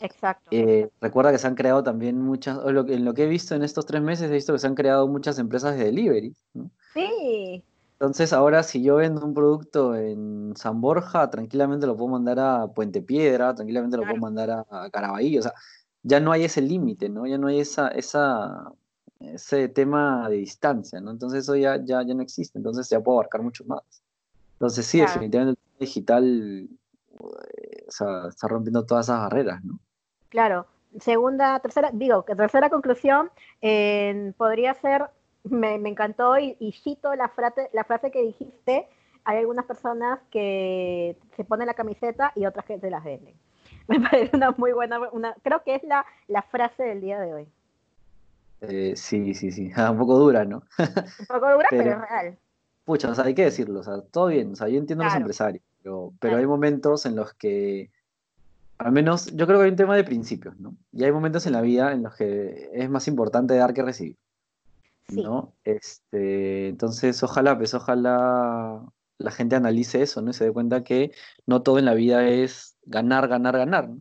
Exacto. 0.00 0.48
Eh, 0.50 0.90
recuerda 1.00 1.32
que 1.32 1.38
se 1.38 1.46
han 1.46 1.54
creado 1.54 1.82
también 1.82 2.20
muchas, 2.20 2.58
o 2.58 2.72
lo, 2.72 2.86
en 2.88 3.04
lo 3.04 3.14
que 3.14 3.24
he 3.24 3.28
visto 3.28 3.54
en 3.54 3.62
estos 3.62 3.86
tres 3.86 4.02
meses, 4.02 4.30
he 4.30 4.34
visto 4.34 4.52
que 4.52 4.58
se 4.58 4.66
han 4.66 4.74
creado 4.74 5.06
muchas 5.08 5.38
empresas 5.38 5.76
de 5.76 5.84
delivery. 5.84 6.34
Sí. 6.92 7.62
Entonces 7.92 8.32
ahora 8.32 8.62
si 8.62 8.82
yo 8.82 8.96
vendo 8.96 9.24
un 9.24 9.34
producto 9.34 9.94
en 9.94 10.52
San 10.56 10.80
Borja, 10.80 11.30
tranquilamente 11.30 11.86
lo 11.86 11.96
puedo 11.96 12.10
mandar 12.10 12.38
a 12.40 12.66
Puente 12.66 13.02
Piedra, 13.02 13.54
tranquilamente 13.54 13.96
lo 13.96 14.02
puedo 14.02 14.16
mandar 14.16 14.50
a, 14.50 14.66
a 14.68 14.90
Caraballo, 14.90 15.38
o 15.38 15.42
sea, 15.42 15.54
ya 16.02 16.20
no 16.20 16.32
hay 16.32 16.44
ese 16.44 16.60
límite, 16.60 17.08
¿no? 17.08 17.26
Ya 17.26 17.38
no 17.38 17.46
hay 17.46 17.60
esa, 17.60 17.88
esa, 17.88 18.72
ese 19.20 19.68
tema 19.68 20.28
de 20.28 20.36
distancia, 20.36 21.00
¿no? 21.00 21.12
Entonces 21.12 21.44
eso 21.44 21.56
ya, 21.56 21.82
ya, 21.82 22.02
ya 22.02 22.14
no 22.14 22.22
existe, 22.22 22.58
entonces 22.58 22.88
ya 22.90 23.00
puedo 23.00 23.18
abarcar 23.18 23.42
mucho 23.42 23.64
más. 23.64 23.82
Entonces 24.54 24.84
sí, 24.84 25.00
definitivamente 25.00 25.60
el 25.78 25.78
digital 25.78 26.68
o 27.18 27.90
sea, 27.90 28.28
está 28.28 28.48
rompiendo 28.48 28.84
todas 28.84 29.06
esas 29.06 29.20
barreras, 29.20 29.64
¿no? 29.64 29.78
Claro. 30.34 30.66
Segunda, 30.98 31.60
tercera, 31.60 31.90
digo, 31.92 32.24
tercera 32.24 32.68
conclusión 32.68 33.30
podría 34.36 34.74
ser, 34.74 35.06
me, 35.44 35.74
encantó 35.74 36.36
y, 36.38 36.72
cito 36.82 37.14
la 37.14 37.28
frase, 37.28 37.70
la 37.72 37.84
frase 37.84 38.10
que 38.10 38.20
dijiste, 38.20 38.88
hay 39.24 39.38
algunas 39.38 39.64
personas 39.64 40.18
que 40.32 41.16
se 41.36 41.44
ponen 41.44 41.68
la 41.68 41.74
camiseta 41.74 42.32
y 42.34 42.46
otras 42.46 42.64
que 42.66 42.80
se 42.80 42.90
las 42.90 43.04
venden. 43.04 43.34
Me 43.88 44.00
parece 44.00 44.36
una 44.36 44.50
muy 44.56 44.72
buena, 44.72 44.98
una, 45.12 45.36
creo 45.42 45.62
que 45.62 45.76
es 45.76 45.84
la, 45.84 46.04
la 46.26 46.42
frase 46.42 46.82
del 46.82 47.00
día 47.00 47.20
de 47.20 47.34
hoy. 47.34 47.48
Eh, 48.62 48.94
sí, 48.96 49.34
sí, 49.34 49.52
sí, 49.52 49.72
un 49.88 49.98
poco 49.98 50.18
dura, 50.18 50.44
¿no? 50.44 50.64
un 50.78 51.26
poco 51.28 51.52
dura, 51.52 51.68
pero, 51.70 51.92
es 51.92 52.10
real. 52.10 52.38
Pucha, 52.84 53.10
o 53.10 53.14
sea, 53.14 53.24
hay 53.26 53.34
que 53.34 53.44
decirlo, 53.44 53.80
o 53.80 53.84
sea, 53.84 54.00
todo 54.10 54.26
bien, 54.26 54.52
o 54.52 54.56
sea, 54.56 54.66
yo 54.66 54.78
entiendo 54.78 55.04
a 55.04 55.06
los 55.06 55.16
empresarios, 55.16 55.62
pero, 56.18 56.36
hay 56.36 56.46
momentos 56.46 57.06
en 57.06 57.14
los 57.14 57.34
que, 57.34 57.90
al 58.78 58.92
menos, 58.92 59.26
yo 59.34 59.46
creo 59.46 59.58
que 59.58 59.64
hay 59.64 59.70
un 59.70 59.76
tema 59.76 59.96
de 59.96 60.04
principios, 60.04 60.58
¿no? 60.58 60.76
Y 60.92 61.04
hay 61.04 61.12
momentos 61.12 61.46
en 61.46 61.52
la 61.52 61.60
vida 61.60 61.92
en 61.92 62.02
los 62.02 62.14
que 62.14 62.70
es 62.72 62.90
más 62.90 63.08
importante 63.08 63.54
dar 63.54 63.74
que 63.74 63.82
recibir, 63.82 64.16
¿no? 65.08 65.54
Este, 65.64 66.68
entonces, 66.68 67.22
ojalá, 67.22 67.56
pues, 67.56 67.74
ojalá 67.74 68.84
la 69.18 69.30
gente 69.30 69.56
analice 69.56 70.02
eso, 70.02 70.22
¿no? 70.22 70.30
Y 70.30 70.34
se 70.34 70.44
dé 70.44 70.52
cuenta 70.52 70.84
que 70.84 71.12
no 71.46 71.62
todo 71.62 71.78
en 71.78 71.84
la 71.84 71.94
vida 71.94 72.26
es 72.28 72.76
ganar, 72.84 73.28
ganar, 73.28 73.56
ganar, 73.56 73.88
¿no? 73.88 74.00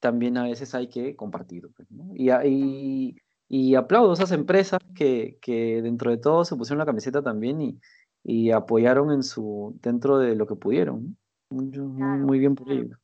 También 0.00 0.38
a 0.38 0.44
veces 0.44 0.74
hay 0.74 0.88
que 0.88 1.16
compartir, 1.16 1.68
pues, 1.74 1.90
¿no? 1.90 2.12
Y, 2.14 2.30
y, 2.30 3.16
y 3.48 3.74
aplaudo 3.74 4.10
a 4.10 4.14
esas 4.14 4.32
empresas 4.32 4.80
que, 4.94 5.38
que, 5.42 5.82
dentro 5.82 6.10
de 6.10 6.18
todo 6.18 6.44
se 6.44 6.56
pusieron 6.56 6.78
la 6.78 6.86
camiseta 6.86 7.22
también 7.22 7.60
y, 7.60 7.80
y 8.22 8.50
apoyaron 8.50 9.12
en 9.12 9.22
su, 9.22 9.78
dentro 9.82 10.18
de 10.18 10.36
lo 10.36 10.46
que 10.46 10.56
pudieron. 10.56 11.16
Muy, 11.50 12.38
bien 12.38 12.54
por 12.54 12.70
ello. 12.70 12.96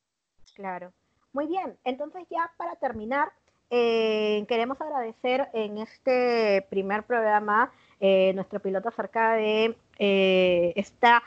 Claro. 0.54 0.92
Muy 1.36 1.48
bien. 1.48 1.76
Entonces 1.84 2.26
ya 2.30 2.50
para 2.56 2.76
terminar, 2.76 3.30
eh, 3.68 4.46
queremos 4.48 4.80
agradecer 4.80 5.50
en 5.52 5.76
este 5.76 6.66
primer 6.70 7.02
programa 7.02 7.70
eh, 8.00 8.32
nuestro 8.32 8.58
piloto 8.58 8.88
acerca 8.88 9.34
de 9.34 9.76
eh, 9.98 10.72
esta, 10.76 11.22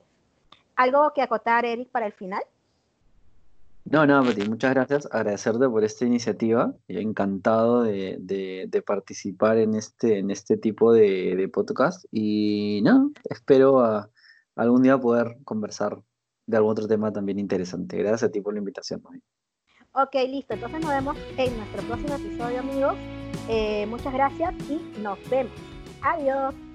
¿Algo 0.76 1.12
que 1.14 1.22
acotar, 1.22 1.66
Eric, 1.66 1.90
para 1.90 2.06
el 2.06 2.14
final? 2.14 2.42
No, 3.84 4.06
no, 4.06 4.24
muchas 4.24 4.74
gracias. 4.74 5.10
Agradecerte 5.12 5.68
por 5.68 5.84
esta 5.84 6.06
iniciativa. 6.06 6.74
Encantado 6.88 7.84
de, 7.84 8.84
participar 8.86 9.58
en 9.58 9.76
este, 9.76 10.20
en 10.20 10.32
este 10.32 10.58
tipo 10.58 10.94
de, 10.94 11.50
podcast. 11.52 12.06
Y 12.12 12.82
no, 12.84 13.12
espero 13.30 14.10
algún 14.60 14.84
día 14.84 14.98
poder 14.98 15.38
conversar 15.46 16.02
de 16.46 16.58
algún 16.58 16.72
otro 16.72 16.88
tema 16.88 17.12
también 17.12 17.40
interesante. 17.40 17.98
Gracias 17.98 18.24
a 18.24 18.32
ti 18.32 18.42
por 18.42 18.54
la 18.54 18.60
invitación. 18.60 19.02
Ok, 19.94 20.16
listo. 20.28 20.54
Entonces 20.54 20.82
nos 20.82 20.90
vemos 20.90 21.18
en 21.38 21.58
nuestro 21.58 21.82
próximo 21.84 22.16
episodio, 22.16 22.60
amigos. 22.60 22.96
Eh, 23.48 23.86
muchas 23.88 24.14
gracias 24.14 24.54
y 24.70 25.02
nos 25.02 25.18
vemos. 25.30 25.54
Adiós. 26.02 26.69